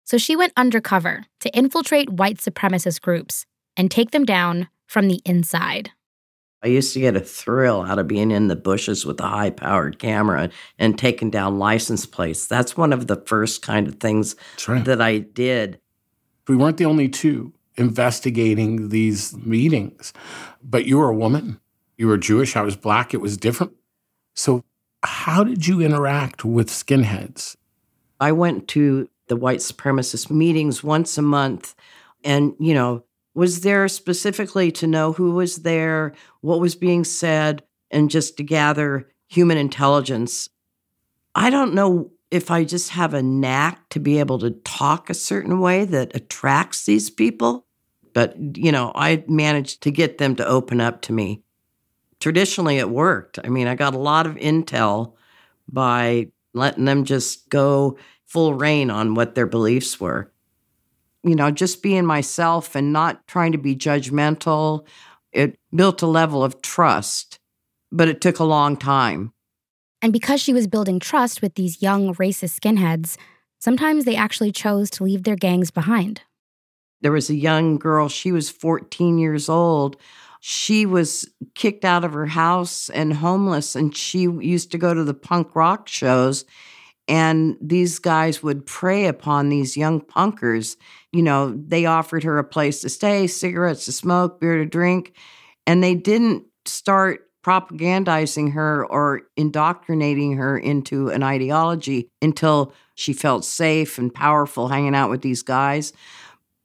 So 0.04 0.18
she 0.18 0.36
went 0.36 0.54
undercover 0.56 1.26
to 1.42 1.50
infiltrate 1.56 2.10
white 2.10 2.38
supremacist 2.38 3.02
groups 3.02 3.46
and 3.76 3.92
take 3.92 4.12
them 4.12 4.26
down 4.26 4.70
from 4.88 5.08
the 5.08 5.22
inside. 5.26 5.92
I 6.64 6.68
used 6.68 6.94
to 6.94 7.00
get 7.00 7.16
a 7.16 7.22
thrill 7.22 7.84
out 7.84 8.00
of 8.00 8.08
being 8.08 8.32
in 8.32 8.48
the 8.48 8.56
bushes 8.56 9.06
with 9.06 9.20
a 9.20 9.28
high 9.28 9.52
powered 9.52 10.00
camera 10.00 10.50
and 10.80 10.98
taking 10.98 11.30
down 11.30 11.60
license 11.60 12.06
plates. 12.06 12.48
That's 12.48 12.76
one 12.76 12.94
of 12.94 13.08
the 13.08 13.22
first 13.28 13.62
kind 13.62 13.88
of 13.88 13.96
things 13.96 14.36
right. 14.68 14.84
that 14.86 15.02
I 15.02 15.20
did. 15.20 15.80
We 16.48 16.56
weren't 16.56 16.78
the 16.78 16.86
only 16.86 17.10
two 17.10 17.54
investigating 17.76 18.90
these 18.90 19.36
meetings, 19.38 20.14
but 20.64 20.86
you 20.86 20.98
were 20.98 21.10
a 21.10 21.16
woman, 21.16 21.60
you 21.98 22.08
were 22.08 22.18
Jewish, 22.18 22.56
I 22.56 22.62
was 22.62 22.76
black, 22.76 23.14
it 23.14 23.22
was 23.22 23.38
different. 23.38 23.74
So, 24.36 24.64
how 25.04 25.44
did 25.44 25.68
you 25.68 25.82
interact 25.82 26.46
with 26.46 26.70
skinheads? 26.70 27.56
I 28.20 28.32
went 28.32 28.68
to 28.70 29.10
the 29.28 29.36
white 29.36 29.60
supremacist 29.60 30.32
meetings 30.32 30.84
once 30.84 31.18
a 31.18 31.22
month 31.22 31.76
and, 32.24 32.54
you 32.60 32.74
know, 32.74 33.04
was 33.34 33.62
there 33.62 33.88
specifically 33.88 34.72
to 34.72 34.88
know 34.88 35.14
who 35.14 35.32
was 35.32 35.58
there, 35.58 36.14
what 36.42 36.60
was 36.60 36.76
being 36.76 37.04
said, 37.04 37.64
and 37.92 38.10
just 38.10 38.38
to 38.38 38.44
gather 38.44 39.08
human 39.28 39.58
intelligence. 39.58 40.50
I 41.36 41.52
don't 41.52 41.76
know 41.76 42.12
if 42.32 42.50
I 42.50 42.64
just 42.64 42.90
have 42.90 43.14
a 43.14 43.22
knack 43.22 43.90
to 43.90 44.00
be 44.00 44.20
able 44.20 44.40
to 44.40 44.52
talk 44.52 45.10
a 45.10 45.14
certain 45.14 45.60
way 45.60 45.86
that 45.86 46.16
attracts 46.16 46.86
these 46.86 47.10
people, 47.10 47.68
but 48.14 48.36
you 48.58 48.72
know, 48.72 48.92
I 48.96 49.24
managed 49.28 49.84
to 49.84 49.92
get 49.92 50.18
them 50.18 50.36
to 50.38 50.48
open 50.48 50.82
up 50.82 51.02
to 51.04 51.14
me. 51.14 51.44
Traditionally, 52.20 52.78
it 52.78 52.90
worked. 52.90 53.40
I 53.44 53.50
mean, 53.50 53.68
I 53.68 53.76
got 53.76 53.94
a 53.94 54.00
lot 54.00 54.26
of 54.26 54.36
intel 54.36 55.14
by 55.70 56.28
letting 56.54 56.86
them 56.86 57.04
just 57.04 57.50
go 57.50 57.98
full 58.26 58.54
rein 58.54 58.90
on 58.90 59.14
what 59.14 59.36
their 59.36 59.46
beliefs 59.46 60.00
were 60.00 60.32
you 61.28 61.36
know, 61.36 61.52
just 61.52 61.84
being 61.84 62.06
myself 62.06 62.76
and 62.76 62.94
not 62.94 63.28
trying 63.28 63.52
to 63.52 63.58
be 63.58 63.76
judgmental. 63.76 64.86
It 65.32 65.60
built 65.76 66.02
a 66.02 66.08
level 66.08 66.44
of 66.44 66.62
trust, 66.62 67.40
but 67.92 68.08
it 68.08 68.22
took 68.22 68.40
a 68.40 68.46
long 68.46 68.78
time. 68.78 69.34
And 70.02 70.14
because 70.14 70.42
she 70.42 70.54
was 70.54 70.68
building 70.68 71.00
trust 71.00 71.42
with 71.42 71.56
these 71.56 71.82
young 71.82 72.14
racist 72.16 72.60
skinheads, 72.60 73.18
sometimes 73.60 74.06
they 74.06 74.16
actually 74.16 74.52
chose 74.52 74.90
to 74.92 75.04
leave 75.04 75.24
their 75.24 75.36
gangs 75.36 75.72
behind. 75.72 76.22
There 77.02 77.12
was 77.12 77.30
a 77.30 77.36
young 77.36 77.78
girl, 77.78 78.10
she 78.10 78.32
was 78.32 78.50
14 78.50 79.18
years 79.18 79.50
old. 79.50 79.98
She 80.40 80.86
was 80.86 81.28
kicked 81.56 81.86
out 81.86 82.04
of 82.04 82.14
her 82.14 82.28
house 82.28 82.90
and 82.90 83.14
homeless, 83.14 83.76
and 83.76 83.96
she 83.96 84.22
used 84.22 84.72
to 84.72 84.78
go 84.78 84.94
to 84.94 85.04
the 85.04 85.14
punk 85.14 85.56
rock 85.56 85.88
shows 85.88 86.46
and 87.08 87.58
these 87.62 88.00
guys 88.00 88.44
would 88.44 88.66
prey 88.66 89.06
upon 89.06 89.50
these 89.50 89.78
young 89.78 90.02
punkers. 90.02 90.76
You 91.14 91.24
know, 91.24 91.52
they 91.56 91.86
offered 91.86 92.24
her 92.24 92.38
a 92.38 92.44
place 92.44 92.82
to 92.82 92.90
stay, 92.90 93.28
cigarettes 93.28 93.86
to 93.86 93.92
smoke, 93.92 94.40
beer 94.40 94.58
to 94.58 94.66
drink, 94.66 95.14
and 95.66 95.82
they 95.84 95.96
didn't 95.96 96.44
start 96.66 97.30
propagandizing 97.44 98.52
her 98.52 98.86
or 98.88 99.22
indoctrinating 99.38 100.36
her 100.36 100.58
into 100.58 101.08
an 101.10 101.24
ideology 101.24 102.10
until 102.22 102.74
she 102.96 103.14
felt 103.14 103.46
safe 103.46 103.98
and 103.98 104.14
powerful 104.14 104.68
hanging 104.68 104.96
out 104.96 105.10
with 105.10 105.22
these 105.22 105.44
guys. 105.44 105.94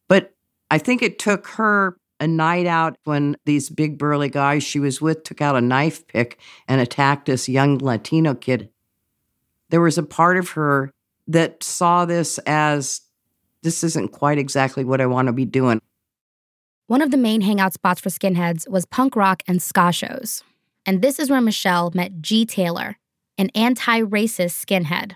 But 0.09 0.35
I 0.73 0.79
think 0.79 1.03
it 1.03 1.21
took 1.21 1.47
her 1.49 1.97
a 2.23 2.27
night 2.27 2.67
out 2.67 2.97
when 3.05 3.37
these 3.45 3.69
big 3.69 3.99
burly 3.99 4.29
guys 4.29 4.63
she 4.63 4.79
was 4.79 5.01
with 5.01 5.25
took 5.25 5.41
out 5.41 5.57
a 5.57 5.61
knife 5.61 6.07
pick 6.07 6.39
and 6.69 6.81
attacked 6.81 7.27
this 7.27 7.49
young 7.49 7.79
Latino 7.79 8.35
kid 8.35 8.71
there 9.73 9.81
was 9.81 9.97
a 9.97 10.03
part 10.03 10.37
of 10.37 10.51
her 10.51 10.93
that 11.27 11.65
saw 11.65 12.05
this 12.05 12.37
as 12.41 13.01
this 13.63 13.83
isn't 13.83 14.13
quite 14.13 14.39
exactly 14.39 14.85
what 14.85 15.01
I 15.01 15.07
want 15.07 15.27
to 15.27 15.33
be 15.33 15.47
doing. 15.47 15.81
One 16.89 17.01
of 17.01 17.11
the 17.11 17.17
main 17.17 17.41
hangout 17.41 17.73
spots 17.73 17.99
for 17.99 18.11
skinheads 18.11 18.69
was 18.69 18.85
punk 18.85 19.17
rock 19.17 19.43
and 19.49 19.63
ska 19.63 19.91
shows. 19.91 20.45
And 20.85 21.01
this 21.01 21.19
is 21.19 21.31
where 21.31 21.41
Michelle 21.41 21.91
met 21.95 22.21
G. 22.21 22.45
Taylor, 22.45 22.99
an 23.39 23.49
anti 23.55 24.03
racist 24.03 24.63
skinhead. 24.63 25.13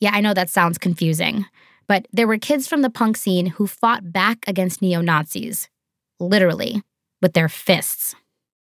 Yeah, 0.00 0.10
I 0.12 0.20
know 0.20 0.34
that 0.34 0.50
sounds 0.50 0.78
confusing, 0.78 1.46
but 1.86 2.08
there 2.12 2.26
were 2.26 2.38
kids 2.38 2.66
from 2.66 2.82
the 2.82 2.90
punk 2.90 3.16
scene 3.16 3.46
who 3.46 3.68
fought 3.68 4.12
back 4.12 4.38
against 4.48 4.82
neo 4.82 5.00
Nazis, 5.00 5.68
literally, 6.18 6.82
with 7.22 7.32
their 7.32 7.48
fists. 7.48 8.14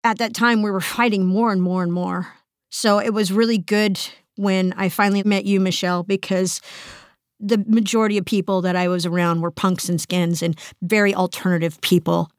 At 0.04 0.18
that 0.20 0.34
time, 0.34 0.62
we 0.62 0.72
were 0.72 0.82
fighting 0.82 1.26
more 1.26 1.52
and 1.52 1.62
more 1.62 1.84
and 1.84 1.92
more. 1.92 2.34
So 2.72 3.00
it 3.00 3.14
was 3.14 3.32
really 3.32 3.58
good 3.58 4.00
when 4.36 4.74
I 4.74 4.90
finally 4.90 5.24
met 5.24 5.46
you, 5.46 5.60
Michelle, 5.60 6.04
because 6.04 6.62
the 7.40 7.64
majority 7.68 8.18
of 8.18 8.26
people 8.26 8.62
that 8.62 8.76
I 8.76 8.88
was 8.88 9.06
around 9.06 9.42
were 9.42 9.52
punks 9.52 9.90
and 9.90 10.00
skins 10.00 10.42
and 10.42 10.58
very 10.82 11.14
alternative 11.14 11.80
people. 11.82 12.30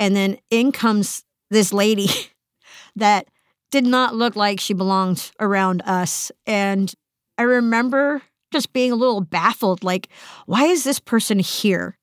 And 0.00 0.14
then 0.14 0.38
in 0.50 0.72
comes 0.72 1.24
this 1.50 1.72
lady 1.72 2.08
that 2.96 3.28
did 3.70 3.86
not 3.86 4.14
look 4.14 4.36
like 4.36 4.60
she 4.60 4.74
belonged 4.74 5.32
around 5.40 5.82
us. 5.82 6.30
And 6.46 6.92
I 7.38 7.42
remember 7.42 8.22
just 8.52 8.72
being 8.72 8.92
a 8.92 8.96
little 8.96 9.20
baffled 9.20 9.82
like, 9.82 10.08
why 10.46 10.66
is 10.66 10.84
this 10.84 11.00
person 11.00 11.40
here? 11.40 11.98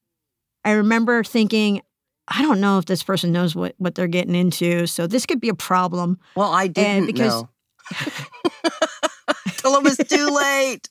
I 0.65 0.71
remember 0.71 1.23
thinking, 1.23 1.81
I 2.27 2.41
don't 2.41 2.61
know 2.61 2.77
if 2.77 2.85
this 2.85 3.03
person 3.03 3.31
knows 3.31 3.55
what, 3.55 3.75
what 3.77 3.95
they're 3.95 4.07
getting 4.07 4.35
into. 4.35 4.87
So 4.87 5.07
this 5.07 5.25
could 5.25 5.41
be 5.41 5.49
a 5.49 5.55
problem. 5.55 6.19
Well, 6.35 6.51
I 6.51 6.67
didn't 6.67 6.97
and 6.97 7.07
because, 7.07 7.43
know. 7.43 7.49
till 9.57 9.75
it 9.75 9.83
was 9.83 9.97
too 9.97 10.29
late. 10.29 10.89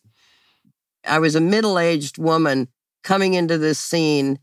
I 1.07 1.19
was 1.19 1.35
a 1.35 1.41
middle 1.41 1.79
aged 1.79 2.19
woman 2.19 2.69
coming 3.03 3.35
into 3.35 3.59
this 3.59 3.79
scene, 3.79 4.39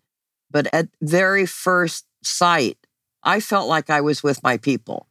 but 0.50 0.68
at 0.74 0.88
very 1.02 1.46
first 1.46 2.06
sight, 2.24 2.78
I 3.24 3.40
felt 3.40 3.68
like 3.68 3.90
I 3.90 4.02
was 4.02 4.24
with 4.24 4.42
my 4.42 4.58
people. 4.58 5.08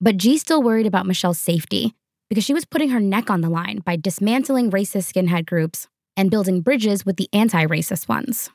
But 0.00 0.16
G 0.16 0.38
still 0.38 0.62
worried 0.62 0.86
about 0.86 1.06
Michelle's 1.06 1.38
safety 1.38 1.94
because 2.28 2.44
she 2.44 2.54
was 2.54 2.64
putting 2.64 2.90
her 2.90 3.00
neck 3.00 3.30
on 3.30 3.40
the 3.40 3.48
line 3.48 3.80
by 3.84 3.96
dismantling 3.96 4.70
racist 4.70 5.12
skinhead 5.12 5.46
groups 5.46 5.88
and 6.16 6.30
building 6.30 6.60
bridges 6.60 7.04
with 7.04 7.16
the 7.16 7.28
anti 7.32 7.64
racist 7.66 8.08
ones. 8.08 8.50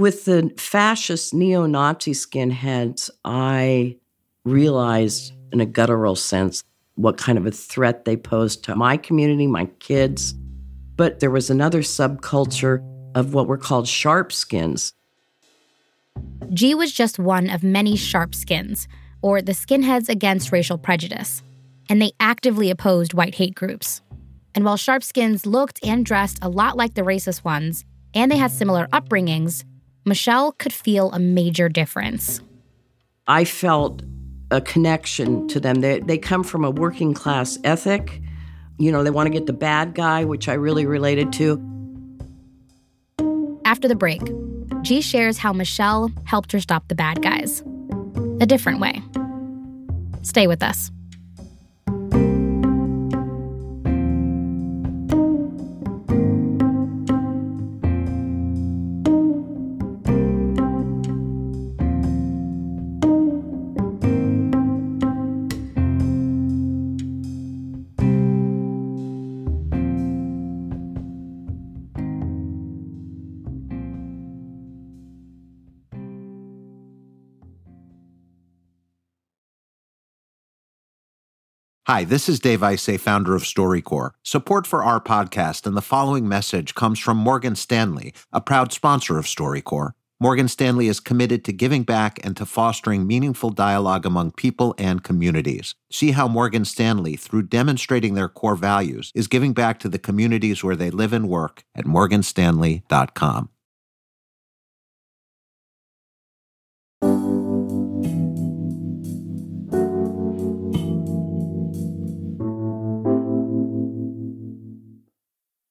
With 0.00 0.24
the 0.24 0.50
fascist 0.56 1.34
neo 1.34 1.66
Nazi 1.66 2.12
skinheads, 2.12 3.10
I 3.22 3.98
realized 4.46 5.34
in 5.52 5.60
a 5.60 5.66
guttural 5.66 6.16
sense 6.16 6.64
what 6.94 7.18
kind 7.18 7.36
of 7.36 7.44
a 7.44 7.50
threat 7.50 8.06
they 8.06 8.16
posed 8.16 8.64
to 8.64 8.74
my 8.74 8.96
community, 8.96 9.46
my 9.46 9.66
kids. 9.78 10.32
But 10.96 11.20
there 11.20 11.30
was 11.30 11.50
another 11.50 11.82
subculture 11.82 12.82
of 13.14 13.34
what 13.34 13.46
were 13.46 13.58
called 13.58 13.86
sharpskins. 13.86 14.94
G 16.54 16.74
was 16.74 16.92
just 16.92 17.18
one 17.18 17.50
of 17.50 17.62
many 17.62 17.94
sharpskins, 17.94 18.88
or 19.20 19.42
the 19.42 19.52
skinheads 19.52 20.08
against 20.08 20.50
racial 20.50 20.78
prejudice, 20.78 21.42
and 21.90 22.00
they 22.00 22.12
actively 22.18 22.70
opposed 22.70 23.12
white 23.12 23.34
hate 23.34 23.54
groups. 23.54 24.00
And 24.54 24.64
while 24.64 24.78
sharpskins 24.78 25.44
looked 25.44 25.78
and 25.84 26.06
dressed 26.06 26.38
a 26.40 26.48
lot 26.48 26.78
like 26.78 26.94
the 26.94 27.02
racist 27.02 27.44
ones, 27.44 27.84
and 28.14 28.32
they 28.32 28.38
had 28.38 28.50
similar 28.50 28.86
upbringings, 28.94 29.64
Michelle 30.04 30.52
could 30.52 30.72
feel 30.72 31.12
a 31.12 31.18
major 31.18 31.68
difference. 31.68 32.40
I 33.26 33.44
felt 33.44 34.02
a 34.50 34.60
connection 34.60 35.46
to 35.48 35.60
them. 35.60 35.80
They, 35.80 36.00
they 36.00 36.18
come 36.18 36.42
from 36.42 36.64
a 36.64 36.70
working 36.70 37.14
class 37.14 37.58
ethic. 37.64 38.20
You 38.78 38.90
know, 38.90 39.04
they 39.04 39.10
want 39.10 39.26
to 39.26 39.30
get 39.30 39.46
the 39.46 39.52
bad 39.52 39.94
guy, 39.94 40.24
which 40.24 40.48
I 40.48 40.54
really 40.54 40.86
related 40.86 41.32
to. 41.34 41.60
After 43.64 43.86
the 43.86 43.94
break, 43.94 44.22
G 44.82 45.00
shares 45.00 45.38
how 45.38 45.52
Michelle 45.52 46.10
helped 46.24 46.50
her 46.52 46.60
stop 46.60 46.88
the 46.88 46.94
bad 46.94 47.22
guys. 47.22 47.62
A 48.40 48.46
different 48.46 48.80
way. 48.80 49.02
Stay 50.22 50.46
with 50.46 50.62
us. 50.62 50.90
Hi, 81.90 82.04
this 82.04 82.28
is 82.28 82.38
Dave 82.38 82.60
Isay, 82.60 83.00
founder 83.00 83.34
of 83.34 83.42
StoryCorps. 83.42 84.12
Support 84.22 84.64
for 84.64 84.84
our 84.84 85.00
podcast 85.00 85.66
and 85.66 85.76
the 85.76 85.82
following 85.82 86.28
message 86.28 86.76
comes 86.76 87.00
from 87.00 87.16
Morgan 87.16 87.56
Stanley, 87.56 88.14
a 88.32 88.40
proud 88.40 88.72
sponsor 88.72 89.18
of 89.18 89.24
StoryCorps. 89.24 89.94
Morgan 90.20 90.46
Stanley 90.46 90.86
is 90.86 91.00
committed 91.00 91.44
to 91.44 91.52
giving 91.52 91.82
back 91.82 92.24
and 92.24 92.36
to 92.36 92.46
fostering 92.46 93.08
meaningful 93.08 93.50
dialogue 93.50 94.06
among 94.06 94.30
people 94.30 94.72
and 94.78 95.02
communities. 95.02 95.74
See 95.90 96.12
how 96.12 96.28
Morgan 96.28 96.64
Stanley, 96.64 97.16
through 97.16 97.48
demonstrating 97.48 98.14
their 98.14 98.28
core 98.28 98.54
values, 98.54 99.10
is 99.16 99.26
giving 99.26 99.52
back 99.52 99.80
to 99.80 99.88
the 99.88 99.98
communities 99.98 100.62
where 100.62 100.76
they 100.76 100.92
live 100.92 101.12
and 101.12 101.28
work 101.28 101.64
at 101.74 101.86
morganstanley.com. 101.86 103.48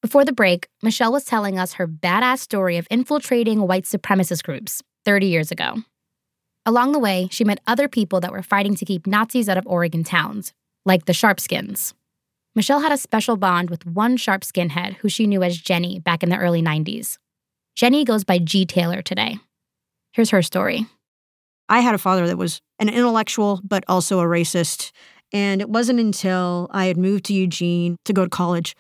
Before 0.10 0.26
the 0.26 0.34
break, 0.34 0.68
Michelle 0.82 1.12
was 1.12 1.24
telling 1.24 1.60
us 1.60 1.74
her 1.74 1.88
badass 1.88 2.40
story 2.40 2.78
of 2.78 2.88
infiltrating 2.90 3.68
white 3.68 3.84
supremacist 3.84 4.42
groups 4.42 4.82
30 5.06 5.28
years 5.28 5.52
ago. 5.52 5.84
Along 6.66 6.94
the 6.94 6.98
way, 6.98 7.28
she 7.30 7.44
met 7.44 7.60
other 7.68 7.88
people 7.88 8.20
that 8.22 8.32
were 8.32 8.42
fighting 8.42 8.74
to 8.74 8.86
keep 8.86 9.06
Nazis 9.06 9.48
out 9.48 9.60
of 9.60 9.68
Oregon 9.68 10.04
towns, 10.04 10.52
like 10.84 11.06
the 11.06 11.14
Sharpskins. 11.14 11.94
Michelle 12.56 12.80
had 12.80 12.92
a 12.92 12.98
special 12.98 13.38
bond 13.38 13.70
with 13.70 13.86
one 13.86 14.18
sharp 14.18 14.42
skinhead 14.42 14.96
who 14.96 15.10
she 15.10 15.28
knew 15.28 15.44
as 15.44 15.60
Jenny 15.60 16.00
back 16.00 16.24
in 16.24 16.30
the 16.30 16.40
early 16.40 16.64
90s. 16.64 17.20
Jenny 17.76 18.04
goes 18.04 18.24
by 18.24 18.40
G. 18.40 18.66
Taylor 18.66 19.04
today. 19.04 19.38
Here's 20.14 20.32
her 20.32 20.42
story. 20.42 20.88
I 21.70 21.82
had 21.82 21.94
a 21.94 22.00
father 22.00 22.26
that 22.26 22.38
was 22.40 22.62
an 22.80 22.90
intellectual, 22.90 23.62
but 23.64 23.84
also 23.88 24.20
a 24.22 24.24
racist. 24.24 24.92
And 25.32 25.62
it 25.62 25.70
wasn't 25.70 26.00
until 26.00 26.68
I 26.72 26.86
had 26.86 26.98
moved 26.98 27.26
to 27.26 27.34
Eugene 27.34 27.98
to 28.06 28.14
go 28.14 28.24
to 28.24 28.30
college 28.30 28.76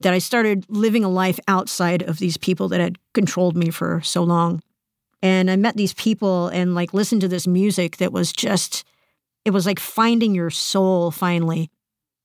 that 0.00 0.12
I 0.12 0.18
started 0.18 0.66
living 0.68 1.04
a 1.04 1.08
life 1.08 1.38
outside 1.46 2.02
of 2.02 2.18
these 2.18 2.36
people 2.36 2.68
that 2.68 2.80
had 2.80 2.98
controlled 3.14 3.56
me 3.56 3.70
for 3.70 4.00
so 4.02 4.22
long. 4.22 4.62
And 5.22 5.50
I 5.50 5.56
met 5.56 5.76
these 5.76 5.94
people 5.94 6.48
and 6.48 6.74
like 6.74 6.92
listened 6.92 7.20
to 7.20 7.28
this 7.28 7.46
music 7.46 7.98
that 7.98 8.12
was 8.12 8.32
just, 8.32 8.84
it 9.44 9.50
was 9.50 9.66
like 9.66 9.78
finding 9.78 10.34
your 10.34 10.50
soul 10.50 11.12
finally. 11.12 11.70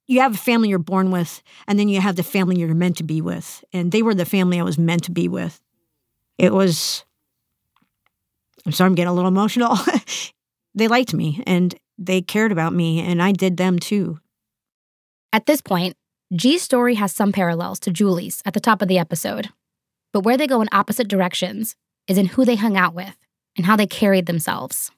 You 0.07 0.21
have 0.21 0.33
a 0.35 0.37
family 0.37 0.69
you're 0.69 0.79
born 0.79 1.11
with, 1.11 1.43
and 1.67 1.77
then 1.77 1.89
you 1.89 1.99
have 1.99 2.15
the 2.15 2.23
family 2.23 2.59
you're 2.59 2.73
meant 2.73 2.97
to 2.97 3.03
be 3.03 3.21
with. 3.21 3.63
And 3.73 3.91
they 3.91 4.01
were 4.01 4.15
the 4.15 4.25
family 4.25 4.59
I 4.59 4.63
was 4.63 4.77
meant 4.77 5.03
to 5.03 5.11
be 5.11 5.27
with. 5.27 5.59
It 6.37 6.53
was, 6.53 7.03
I'm 8.65 8.71
sorry, 8.71 8.87
I'm 8.87 8.95
getting 8.95 9.09
a 9.09 9.13
little 9.13 9.27
emotional. 9.27 9.77
they 10.77 10.87
liked 10.87 11.13
me 11.13 11.43
and 11.45 11.75
they 11.97 12.21
cared 12.21 12.51
about 12.51 12.73
me, 12.73 12.99
and 12.99 13.21
I 13.21 13.31
did 13.31 13.57
them 13.57 13.79
too. 13.79 14.19
At 15.33 15.47
this 15.47 15.61
point, 15.61 15.95
G's 16.33 16.61
story 16.61 16.95
has 16.95 17.11
some 17.11 17.31
parallels 17.31 17.79
to 17.81 17.91
Julie's 17.91 18.41
at 18.45 18.53
the 18.53 18.59
top 18.59 18.81
of 18.81 18.87
the 18.87 18.99
episode. 18.99 19.49
But 20.13 20.21
where 20.21 20.37
they 20.37 20.47
go 20.47 20.61
in 20.61 20.69
opposite 20.71 21.07
directions 21.07 21.75
is 22.07 22.17
in 22.17 22.27
who 22.27 22.45
they 22.45 22.55
hung 22.55 22.77
out 22.77 22.93
with 22.93 23.15
and 23.55 23.65
how 23.65 23.75
they 23.75 23.87
carried 23.87 24.27
themselves. 24.27 24.91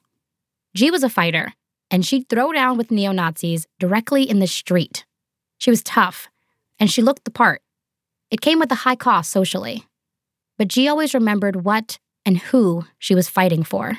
G 0.74 0.90
was 0.90 1.02
a 1.02 1.08
fighter, 1.08 1.54
and 1.90 2.04
she'd 2.04 2.28
throw 2.28 2.52
down 2.52 2.76
with 2.76 2.90
neo 2.90 3.12
Nazis 3.12 3.66
directly 3.78 4.28
in 4.28 4.38
the 4.38 4.46
street. 4.46 5.04
She 5.58 5.70
was 5.70 5.82
tough, 5.82 6.28
and 6.78 6.90
she 6.90 7.02
looked 7.02 7.24
the 7.24 7.30
part. 7.30 7.62
It 8.30 8.40
came 8.40 8.58
with 8.58 8.70
a 8.70 8.82
high 8.86 8.96
cost 8.96 9.30
socially. 9.30 9.86
But 10.58 10.68
G 10.68 10.88
always 10.88 11.14
remembered 11.14 11.64
what 11.64 11.98
and 12.26 12.38
who 12.38 12.84
she 12.98 13.14
was 13.14 13.28
fighting 13.28 13.64
for. 13.64 13.98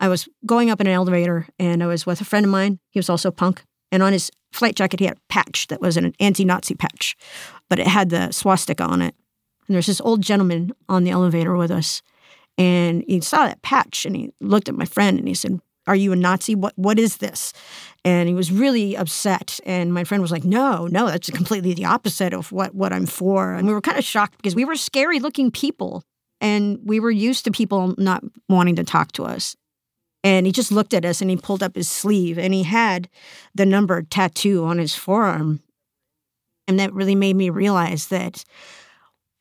I 0.00 0.08
was 0.08 0.28
going 0.44 0.70
up 0.70 0.80
in 0.80 0.86
an 0.86 0.92
elevator 0.92 1.46
and 1.58 1.82
I 1.82 1.86
was 1.86 2.06
with 2.06 2.20
a 2.20 2.24
friend 2.24 2.44
of 2.44 2.50
mine. 2.50 2.78
He 2.90 2.98
was 2.98 3.08
also 3.08 3.30
punk. 3.30 3.64
And 3.92 4.02
on 4.02 4.12
his 4.12 4.30
flight 4.52 4.76
jacket, 4.76 5.00
he 5.00 5.06
had 5.06 5.16
a 5.16 5.20
patch 5.28 5.68
that 5.68 5.80
was 5.80 5.96
an 5.96 6.12
anti 6.18 6.44
Nazi 6.44 6.74
patch, 6.74 7.16
but 7.68 7.78
it 7.78 7.86
had 7.86 8.10
the 8.10 8.32
swastika 8.32 8.82
on 8.84 9.02
it. 9.02 9.14
And 9.66 9.74
there's 9.74 9.86
this 9.86 10.00
old 10.00 10.20
gentleman 10.20 10.72
on 10.88 11.04
the 11.04 11.10
elevator 11.10 11.56
with 11.56 11.70
us. 11.70 12.02
And 12.58 13.04
he 13.06 13.20
saw 13.20 13.46
that 13.46 13.62
patch 13.62 14.04
and 14.04 14.14
he 14.14 14.30
looked 14.40 14.68
at 14.68 14.74
my 14.74 14.84
friend 14.84 15.18
and 15.18 15.26
he 15.26 15.34
said, 15.34 15.60
Are 15.86 15.96
you 15.96 16.12
a 16.12 16.16
Nazi? 16.16 16.54
What 16.54 16.72
what 16.76 16.98
is 16.98 17.18
this? 17.18 17.52
And 18.04 18.28
he 18.28 18.34
was 18.34 18.52
really 18.52 18.96
upset. 18.96 19.58
And 19.64 19.92
my 19.92 20.04
friend 20.04 20.22
was 20.22 20.30
like, 20.30 20.44
No, 20.44 20.86
no, 20.86 21.06
that's 21.06 21.30
completely 21.30 21.74
the 21.74 21.86
opposite 21.86 22.32
of 22.32 22.52
what, 22.52 22.74
what 22.74 22.92
I'm 22.92 23.06
for. 23.06 23.54
And 23.54 23.66
we 23.66 23.74
were 23.74 23.80
kind 23.80 23.98
of 23.98 24.04
shocked 24.04 24.36
because 24.36 24.54
we 24.54 24.64
were 24.64 24.76
scary 24.76 25.20
looking 25.20 25.50
people 25.50 26.04
and 26.40 26.78
we 26.84 27.00
were 27.00 27.10
used 27.10 27.44
to 27.44 27.50
people 27.50 27.94
not 27.96 28.22
wanting 28.48 28.76
to 28.76 28.84
talk 28.84 29.12
to 29.12 29.24
us. 29.24 29.56
And 30.24 30.46
he 30.46 30.52
just 30.52 30.72
looked 30.72 30.94
at 30.94 31.04
us 31.04 31.20
and 31.20 31.30
he 31.30 31.36
pulled 31.36 31.62
up 31.62 31.76
his 31.76 31.88
sleeve 31.88 32.38
and 32.38 32.54
he 32.54 32.62
had 32.62 33.10
the 33.54 33.66
number 33.66 34.02
tattoo 34.02 34.64
on 34.64 34.78
his 34.78 34.94
forearm. 34.94 35.60
And 36.66 36.80
that 36.80 36.94
really 36.94 37.14
made 37.14 37.36
me 37.36 37.50
realize 37.50 38.06
that 38.06 38.42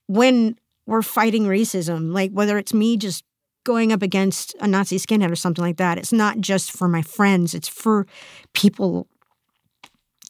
when 0.07 0.57
we're 0.85 1.01
fighting 1.01 1.45
racism, 1.45 2.13
like 2.13 2.31
whether 2.31 2.57
it's 2.57 2.73
me 2.73 2.97
just 2.97 3.23
going 3.63 3.93
up 3.93 4.01
against 4.01 4.55
a 4.59 4.67
Nazi 4.67 4.97
skinhead 4.97 5.31
or 5.31 5.37
something 5.37 5.63
like 5.63 5.77
that, 5.77 5.97
it's 5.97 6.11
not 6.11 6.41
just 6.41 6.69
for 6.69 6.89
my 6.89 7.01
friends, 7.01 7.53
it's 7.53 7.69
for 7.69 8.05
people 8.53 9.07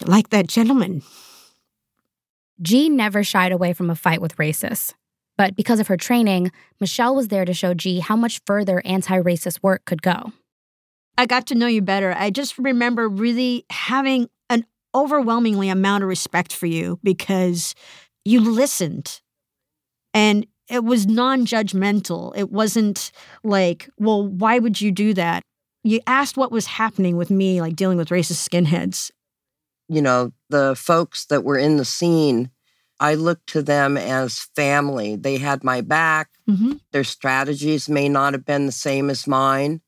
like 0.05 0.29
that 0.29 0.47
gentleman. 0.47 1.01
G 2.61 2.89
never 2.89 3.23
shied 3.23 3.51
away 3.51 3.73
from 3.73 3.89
a 3.89 3.95
fight 3.95 4.21
with 4.21 4.37
racists. 4.37 4.93
But 5.35 5.55
because 5.55 5.79
of 5.79 5.87
her 5.87 5.97
training, 5.97 6.51
Michelle 6.79 7.15
was 7.15 7.29
there 7.29 7.43
to 7.43 7.55
show 7.55 7.73
G 7.73 7.99
how 8.01 8.15
much 8.15 8.39
further 8.45 8.83
anti 8.85 9.19
racist 9.19 9.63
work 9.63 9.83
could 9.85 10.03
go. 10.03 10.31
I 11.17 11.25
got 11.25 11.47
to 11.47 11.55
know 11.55 11.67
you 11.67 11.81
better. 11.81 12.13
I 12.17 12.29
just 12.29 12.57
remember 12.57 13.07
really 13.07 13.65
having 13.69 14.29
an 14.49 14.65
overwhelmingly 14.95 15.69
amount 15.69 16.03
of 16.03 16.09
respect 16.09 16.53
for 16.53 16.65
you 16.65 16.99
because 17.03 17.75
you 18.25 18.41
listened 18.41 19.21
and 20.13 20.45
it 20.69 20.83
was 20.83 21.05
non 21.05 21.45
judgmental. 21.45 22.35
It 22.35 22.51
wasn't 22.51 23.11
like, 23.43 23.89
well, 23.97 24.27
why 24.27 24.59
would 24.59 24.79
you 24.81 24.91
do 24.91 25.13
that? 25.13 25.43
You 25.83 25.99
asked 26.07 26.37
what 26.37 26.51
was 26.51 26.65
happening 26.65 27.17
with 27.17 27.29
me, 27.29 27.61
like 27.61 27.75
dealing 27.75 27.97
with 27.97 28.09
racist 28.09 28.47
skinheads. 28.47 29.11
You 29.89 30.01
know, 30.01 30.31
the 30.49 30.75
folks 30.75 31.25
that 31.25 31.43
were 31.43 31.57
in 31.57 31.75
the 31.75 31.85
scene, 31.85 32.49
I 32.99 33.15
looked 33.15 33.47
to 33.47 33.61
them 33.61 33.97
as 33.97 34.47
family. 34.55 35.17
They 35.17 35.37
had 35.37 35.63
my 35.63 35.81
back. 35.81 36.29
Mm-hmm. 36.49 36.73
Their 36.91 37.03
strategies 37.03 37.89
may 37.89 38.07
not 38.07 38.33
have 38.33 38.45
been 38.45 38.65
the 38.65 38.71
same 38.71 39.09
as 39.09 39.27
mine 39.27 39.81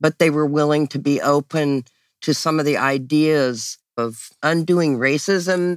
but 0.00 0.18
they 0.18 0.30
were 0.30 0.46
willing 0.46 0.86
to 0.88 0.98
be 0.98 1.20
open 1.20 1.84
to 2.22 2.34
some 2.34 2.58
of 2.58 2.66
the 2.66 2.76
ideas 2.76 3.78
of 3.96 4.30
undoing 4.42 4.98
racism. 4.98 5.76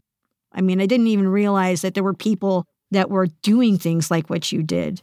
I 0.51 0.61
mean, 0.61 0.81
I 0.81 0.85
didn't 0.85 1.07
even 1.07 1.27
realize 1.27 1.81
that 1.81 1.93
there 1.93 2.03
were 2.03 2.13
people 2.13 2.65
that 2.91 3.09
were 3.09 3.27
doing 3.41 3.77
things 3.77 4.11
like 4.11 4.29
what 4.29 4.51
you 4.51 4.63
did 4.63 5.01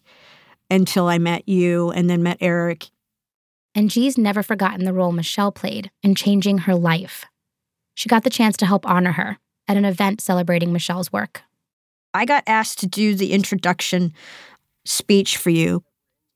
until 0.71 1.09
I 1.09 1.19
met 1.19 1.49
you 1.49 1.91
and 1.91 2.09
then 2.09 2.23
met 2.23 2.39
Eric. 2.41 2.89
And 3.75 3.91
G's 3.91 4.17
never 4.17 4.43
forgotten 4.43 4.85
the 4.85 4.93
role 4.93 5.13
Michelle 5.13 5.53
played 5.53 5.91
in 6.03 6.15
changing 6.15 6.59
her 6.59 6.75
life. 6.75 7.25
She 7.95 8.09
got 8.09 8.25
the 8.25 8.31
chance 8.31 8.57
to 8.59 8.67
help 8.67 8.89
honor 8.89 9.13
her 9.13 9.39
at 9.69 9.77
an 9.77 9.85
event 9.85 10.21
celebrating 10.21 10.73
Michelle's 10.73 11.13
work. 11.13 11.43
I 12.15 12.25
got 12.25 12.45
asked 12.47 12.79
to 12.81 12.87
do 12.87 13.15
the 13.15 13.33
introduction 13.33 14.13
speech 14.85 15.37
for 15.37 15.51
you. 15.51 15.85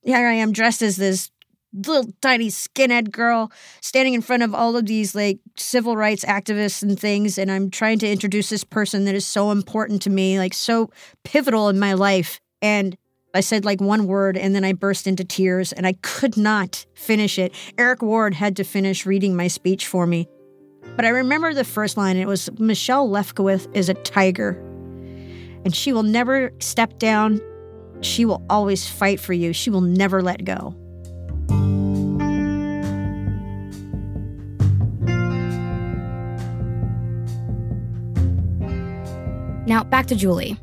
Here 0.02 0.28
I 0.28 0.34
am 0.34 0.52
dressed 0.52 0.82
as 0.82 0.96
this 0.96 1.30
little 1.74 2.12
tiny 2.20 2.48
skinhead 2.48 3.10
girl 3.10 3.50
standing 3.80 4.14
in 4.14 4.22
front 4.22 4.42
of 4.42 4.54
all 4.54 4.76
of 4.76 4.86
these 4.86 5.14
like 5.14 5.40
civil 5.56 5.96
rights 5.96 6.24
activists 6.24 6.82
and 6.82 6.98
things 6.98 7.36
and 7.36 7.50
i'm 7.50 7.68
trying 7.70 7.98
to 7.98 8.08
introduce 8.08 8.48
this 8.48 8.64
person 8.64 9.04
that 9.04 9.14
is 9.14 9.26
so 9.26 9.50
important 9.50 10.00
to 10.00 10.10
me 10.10 10.38
like 10.38 10.54
so 10.54 10.90
pivotal 11.24 11.68
in 11.68 11.78
my 11.78 11.92
life. 11.92 12.40
And 12.62 12.96
i 13.34 13.40
said 13.40 13.64
like 13.64 13.80
one 13.80 14.06
word 14.06 14.36
and 14.36 14.54
then 14.54 14.64
i 14.64 14.72
burst 14.72 15.06
into 15.06 15.24
tears 15.24 15.72
and 15.72 15.86
i 15.86 15.94
could 16.02 16.36
not 16.36 16.86
finish 16.94 17.38
it. 17.38 17.52
Eric 17.76 18.02
ward 18.02 18.34
had 18.34 18.56
to 18.56 18.64
finish 18.64 19.04
reading 19.04 19.34
my 19.34 19.48
speech 19.48 19.86
for 19.86 20.06
me. 20.06 20.28
But 20.96 21.04
i 21.04 21.08
remember 21.08 21.52
the 21.52 21.64
first 21.64 21.96
line 21.96 22.16
it 22.16 22.28
was 22.28 22.48
michelle 22.58 23.08
lefkowitz 23.08 23.68
is 23.74 23.88
a 23.88 23.94
tiger 23.94 24.60
and 25.64 25.74
she 25.74 25.92
will 25.92 26.02
never 26.02 26.52
step 26.60 26.98
down. 26.98 27.40
She 28.02 28.26
will 28.26 28.44
always 28.50 28.86
fight 28.86 29.18
for 29.18 29.32
you. 29.32 29.54
She 29.54 29.70
will 29.70 29.80
never 29.80 30.20
let 30.20 30.44
go 30.44 30.76
now, 39.74 39.82
back 39.82 40.06
to 40.06 40.14
Julie. 40.14 40.56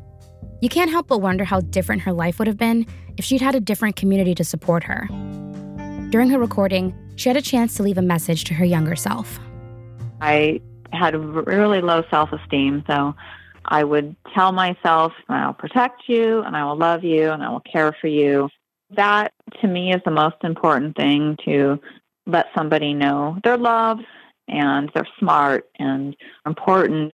You 0.62 0.70
can't 0.70 0.90
help 0.90 1.08
but 1.08 1.18
wonder 1.18 1.44
how 1.44 1.60
different 1.60 2.00
her 2.00 2.14
life 2.14 2.38
would 2.38 2.48
have 2.48 2.56
been 2.56 2.86
if 3.18 3.26
she'd 3.26 3.42
had 3.42 3.54
a 3.54 3.60
different 3.60 3.94
community 3.94 4.34
to 4.36 4.42
support 4.42 4.84
her. 4.84 5.06
During 6.08 6.30
her 6.30 6.38
recording, 6.38 6.94
she 7.16 7.28
had 7.28 7.36
a 7.36 7.42
chance 7.42 7.74
to 7.74 7.82
leave 7.82 7.98
a 7.98 8.02
message 8.02 8.44
to 8.44 8.54
her 8.54 8.64
younger 8.64 8.96
self. 8.96 9.38
I 10.22 10.62
had 10.94 11.14
really 11.14 11.82
low 11.82 12.04
self 12.10 12.32
esteem, 12.32 12.84
so 12.86 13.14
I 13.66 13.84
would 13.84 14.16
tell 14.34 14.50
myself, 14.52 15.12
I'll 15.28 15.52
protect 15.52 16.04
you 16.06 16.40
and 16.40 16.56
I 16.56 16.64
will 16.64 16.78
love 16.78 17.04
you 17.04 17.32
and 17.32 17.42
I 17.42 17.50
will 17.50 17.60
care 17.60 17.94
for 18.00 18.06
you 18.06 18.48
that 18.96 19.32
to 19.60 19.66
me 19.66 19.92
is 19.92 20.00
the 20.06 20.10
most 20.10 20.36
important 20.42 20.96
thing 20.96 21.36
to 21.44 21.78
let 22.26 22.46
somebody 22.54 22.94
know 22.94 23.38
they're 23.44 23.58
loved 23.58 24.04
and 24.48 24.90
they're 24.94 25.08
smart 25.18 25.68
and 25.78 26.16
important. 26.46 27.12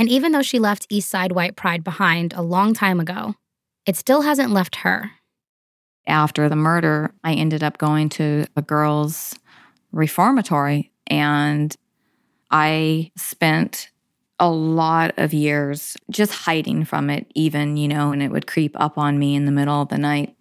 And 0.00 0.08
even 0.08 0.32
though 0.32 0.40
she 0.40 0.58
left 0.58 0.86
East 0.88 1.10
Side 1.10 1.32
White 1.32 1.56
Pride 1.56 1.84
behind 1.84 2.32
a 2.32 2.40
long 2.40 2.72
time 2.72 3.00
ago, 3.00 3.34
it 3.84 3.96
still 3.96 4.22
hasn't 4.22 4.50
left 4.50 4.76
her. 4.76 5.10
After 6.06 6.48
the 6.48 6.56
murder, 6.56 7.12
I 7.22 7.34
ended 7.34 7.62
up 7.62 7.76
going 7.76 8.08
to 8.10 8.46
a 8.56 8.62
girls' 8.62 9.38
reformatory 9.92 10.90
and 11.06 11.76
I 12.50 13.12
spent 13.18 13.90
a 14.38 14.48
lot 14.50 15.12
of 15.18 15.34
years 15.34 15.98
just 16.08 16.32
hiding 16.32 16.86
from 16.86 17.10
it, 17.10 17.30
even, 17.34 17.76
you 17.76 17.86
know, 17.86 18.10
and 18.10 18.22
it 18.22 18.30
would 18.30 18.46
creep 18.46 18.74
up 18.80 18.96
on 18.96 19.18
me 19.18 19.34
in 19.34 19.44
the 19.44 19.52
middle 19.52 19.82
of 19.82 19.90
the 19.90 19.98
night. 19.98 20.34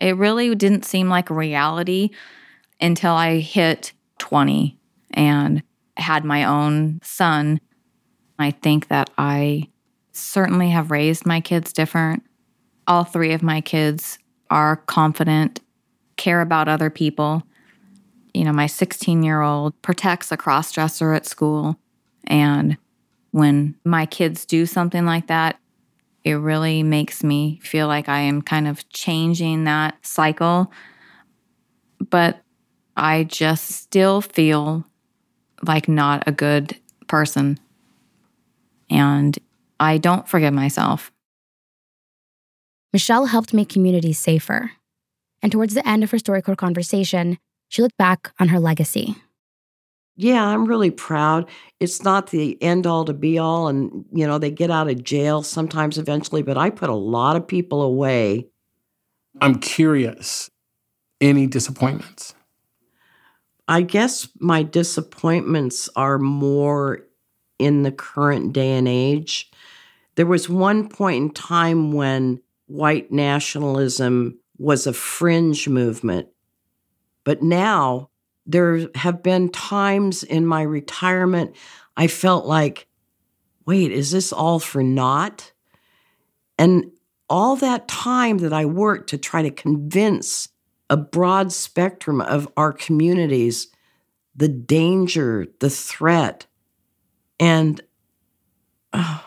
It 0.00 0.16
really 0.16 0.52
didn't 0.56 0.84
seem 0.84 1.08
like 1.08 1.30
reality 1.30 2.10
until 2.80 3.12
I 3.12 3.38
hit 3.38 3.92
20 4.18 4.76
and 5.12 5.62
had 5.96 6.24
my 6.24 6.42
own 6.42 6.98
son. 7.04 7.60
I 8.42 8.50
think 8.50 8.88
that 8.88 9.10
I 9.16 9.68
certainly 10.12 10.70
have 10.70 10.90
raised 10.90 11.26
my 11.26 11.40
kids 11.40 11.72
different. 11.72 12.22
All 12.86 13.04
three 13.04 13.32
of 13.32 13.42
my 13.42 13.60
kids 13.60 14.18
are 14.50 14.76
confident, 14.76 15.60
care 16.16 16.40
about 16.40 16.68
other 16.68 16.90
people. 16.90 17.42
You 18.34 18.44
know, 18.44 18.52
my 18.52 18.66
16 18.66 19.22
year 19.22 19.40
old 19.40 19.80
protects 19.82 20.32
a 20.32 20.36
cross 20.36 20.72
dresser 20.72 21.14
at 21.14 21.26
school. 21.26 21.78
And 22.26 22.76
when 23.30 23.74
my 23.84 24.06
kids 24.06 24.44
do 24.44 24.66
something 24.66 25.04
like 25.04 25.26
that, 25.28 25.58
it 26.24 26.34
really 26.34 26.82
makes 26.82 27.24
me 27.24 27.58
feel 27.62 27.88
like 27.88 28.08
I 28.08 28.20
am 28.20 28.42
kind 28.42 28.68
of 28.68 28.88
changing 28.90 29.64
that 29.64 30.04
cycle. 30.04 30.70
But 31.98 32.42
I 32.96 33.24
just 33.24 33.68
still 33.70 34.20
feel 34.20 34.84
like 35.66 35.88
not 35.88 36.24
a 36.26 36.32
good 36.32 36.76
person. 37.08 37.58
And 38.92 39.38
I 39.80 39.98
don't 39.98 40.28
forgive 40.28 40.52
myself. 40.52 41.10
Michelle 42.92 43.26
helped 43.26 43.54
make 43.54 43.68
communities 43.68 44.18
safer. 44.18 44.72
And 45.42 45.50
towards 45.50 45.74
the 45.74 45.86
end 45.88 46.04
of 46.04 46.10
her 46.10 46.18
StoryCorps 46.18 46.58
conversation, 46.58 47.38
she 47.68 47.82
looked 47.82 47.96
back 47.96 48.32
on 48.38 48.48
her 48.48 48.60
legacy. 48.60 49.16
Yeah, 50.14 50.46
I'm 50.46 50.66
really 50.66 50.90
proud. 50.90 51.48
It's 51.80 52.04
not 52.04 52.30
the 52.30 52.62
end 52.62 52.86
all 52.86 53.06
to 53.06 53.14
be 53.14 53.38
all, 53.38 53.68
and, 53.68 54.04
you 54.12 54.26
know, 54.26 54.38
they 54.38 54.50
get 54.50 54.70
out 54.70 54.90
of 54.90 55.02
jail 55.02 55.42
sometimes 55.42 55.96
eventually, 55.96 56.42
but 56.42 56.58
I 56.58 56.68
put 56.68 56.90
a 56.90 56.94
lot 56.94 57.34
of 57.34 57.48
people 57.48 57.80
away. 57.80 58.46
I'm 59.40 59.58
curious 59.58 60.50
any 61.22 61.46
disappointments? 61.46 62.34
I 63.68 63.82
guess 63.82 64.28
my 64.38 64.64
disappointments 64.64 65.88
are 65.96 66.18
more 66.18 67.06
in 67.62 67.82
the 67.82 67.92
current 67.92 68.52
day 68.52 68.72
and 68.72 68.88
age. 68.88 69.50
There 70.14 70.26
was 70.26 70.48
one 70.48 70.88
point 70.88 71.22
in 71.22 71.30
time 71.30 71.92
when 71.92 72.40
white 72.66 73.10
nationalism 73.10 74.38
was 74.58 74.86
a 74.86 74.92
fringe 74.92 75.68
movement, 75.68 76.28
but 77.24 77.42
now 77.42 78.10
there 78.46 78.88
have 78.94 79.22
been 79.22 79.48
times 79.50 80.22
in 80.22 80.46
my 80.46 80.62
retirement 80.62 81.56
I 81.96 82.06
felt 82.06 82.46
like, 82.46 82.86
wait, 83.66 83.92
is 83.92 84.10
this 84.10 84.32
all 84.32 84.58
for 84.58 84.82
naught? 84.82 85.52
And 86.58 86.90
all 87.28 87.56
that 87.56 87.88
time 87.88 88.38
that 88.38 88.52
I 88.52 88.64
worked 88.64 89.10
to 89.10 89.18
try 89.18 89.42
to 89.42 89.50
convince 89.50 90.48
a 90.90 90.96
broad 90.96 91.52
spectrum 91.52 92.20
of 92.20 92.48
our 92.56 92.72
communities 92.72 93.68
the 94.34 94.48
danger, 94.48 95.46
the 95.60 95.70
threat. 95.70 96.46
And 97.42 97.80
uh, 98.92 99.18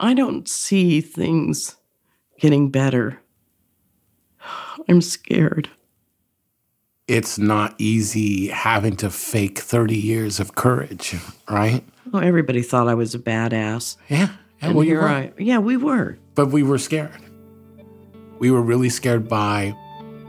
I 0.00 0.14
don't 0.14 0.48
see 0.48 1.00
things 1.00 1.76
getting 2.40 2.70
better. 2.70 3.20
I'm 4.88 5.02
scared. 5.02 5.68
It's 7.08 7.38
not 7.38 7.74
easy 7.78 8.48
having 8.48 8.96
to 8.96 9.10
fake 9.10 9.58
30 9.58 9.96
years 9.96 10.40
of 10.40 10.54
courage, 10.54 11.14
right? 11.48 11.84
Well, 12.10 12.24
everybody 12.24 12.62
thought 12.62 12.88
I 12.88 12.94
was 12.94 13.14
a 13.14 13.18
badass. 13.18 13.96
Yeah. 14.08 14.30
And 14.60 14.74
well, 14.74 14.84
you're 14.84 15.02
right. 15.02 15.34
Yeah, 15.38 15.58
we 15.58 15.76
were. 15.76 16.18
But 16.34 16.46
we 16.46 16.62
were 16.62 16.78
scared 16.78 17.22
we 18.38 18.50
were 18.50 18.62
really 18.62 18.88
scared 18.88 19.28
by 19.28 19.70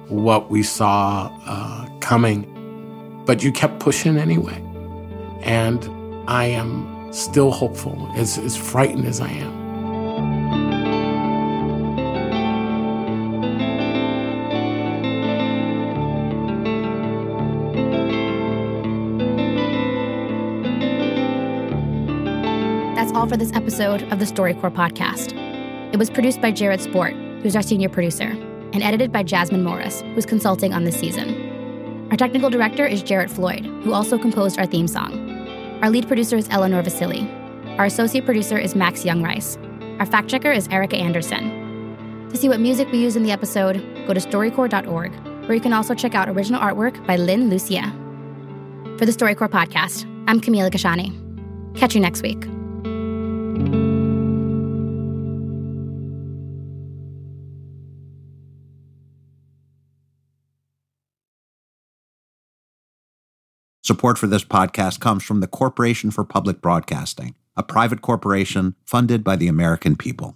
what 0.08 0.50
we 0.50 0.64
saw 0.64 1.30
uh, 1.46 1.90
coming, 2.00 3.24
but 3.26 3.44
you 3.44 3.52
kept 3.52 3.80
pushing 3.80 4.18
anyway. 4.18 4.62
And 5.42 5.88
I 6.30 6.46
am 6.46 7.12
still 7.14 7.52
hopeful, 7.52 8.12
as, 8.16 8.38
as 8.38 8.56
frightened 8.56 9.06
as 9.06 9.22
I 9.22 9.30
am. 9.30 9.58
That's 22.96 23.12
all 23.14 23.28
for 23.28 23.38
this 23.38 23.54
episode 23.54 24.04
of 24.12 24.20
the 24.20 24.26
StoryCorps 24.26 24.74
podcast. 24.74 25.34
It 25.94 25.98
was 25.98 26.10
produced 26.10 26.42
by 26.42 26.52
Jared 26.52 26.82
Sport 26.82 27.14
who's 27.42 27.56
our 27.56 27.62
senior 27.62 27.90
producer, 27.90 28.36
and 28.74 28.84
edited 28.84 29.12
by 29.12 29.24
Jasmine 29.24 29.64
Morris, 29.64 30.02
who's 30.14 30.26
consulting 30.26 30.74
on 30.74 30.84
this 30.84 31.00
season. 31.00 32.08
Our 32.12 32.18
technical 32.18 32.50
director 32.50 32.86
is 32.86 33.04
Jarrett 33.04 33.30
Floyd, 33.30 33.66
who 33.84 33.94
also 33.94 34.18
composed 34.18 34.60
our 34.60 34.66
theme 34.66 34.88
song. 34.88 35.27
Our 35.82 35.92
lead 35.92 36.08
producer 36.08 36.36
is 36.38 36.48
Eleanor 36.50 36.82
Vasili. 36.82 37.30
Our 37.78 37.86
associate 37.86 38.26
producer 38.26 38.58
is 38.58 38.76
Max 38.76 39.06
Young 39.06 39.22
Rice. 39.22 39.58
Our 40.00 40.08
fact 40.08 40.28
checker 40.28 40.52
is 40.52 40.68
Erica 40.70 40.98
Anderson. 40.98 42.28
To 42.32 42.38
see 42.38 42.50
what 42.50 42.60
music 42.60 42.92
we 42.92 42.98
use 42.98 43.16
in 43.16 43.22
the 43.22 43.32
episode, 43.32 43.76
go 44.08 44.14
to 44.16 44.20
storycorps.org, 44.20 45.12
where 45.46 45.54
you 45.54 45.62
can 45.62 45.74
also 45.74 45.94
check 45.94 46.16
out 46.16 46.30
original 46.30 46.60
artwork 46.60 47.06
by 47.06 47.16
Lynn 47.16 47.52
Lucia. 47.52 47.94
For 48.98 49.06
the 49.06 49.12
StoryCorps 49.12 49.52
podcast, 49.52 50.06
I'm 50.28 50.42
Camila 50.42 50.72
Kashani. 50.72 51.14
Catch 51.78 51.94
you 51.94 52.02
next 52.02 52.24
week. 52.24 52.48
Support 63.88 64.18
for 64.18 64.28
this 64.28 64.44
podcast 64.44 65.00
comes 65.00 65.24
from 65.24 65.40
the 65.40 65.48
Corporation 65.48 66.12
for 66.12 66.26
Public 66.26 66.60
Broadcasting, 66.60 67.36
a 67.56 67.64
private 67.64 68.02
corporation 68.02 68.76
funded 68.84 69.24
by 69.24 69.38
the 69.38 69.48
American 69.48 69.96
people. 69.96 70.36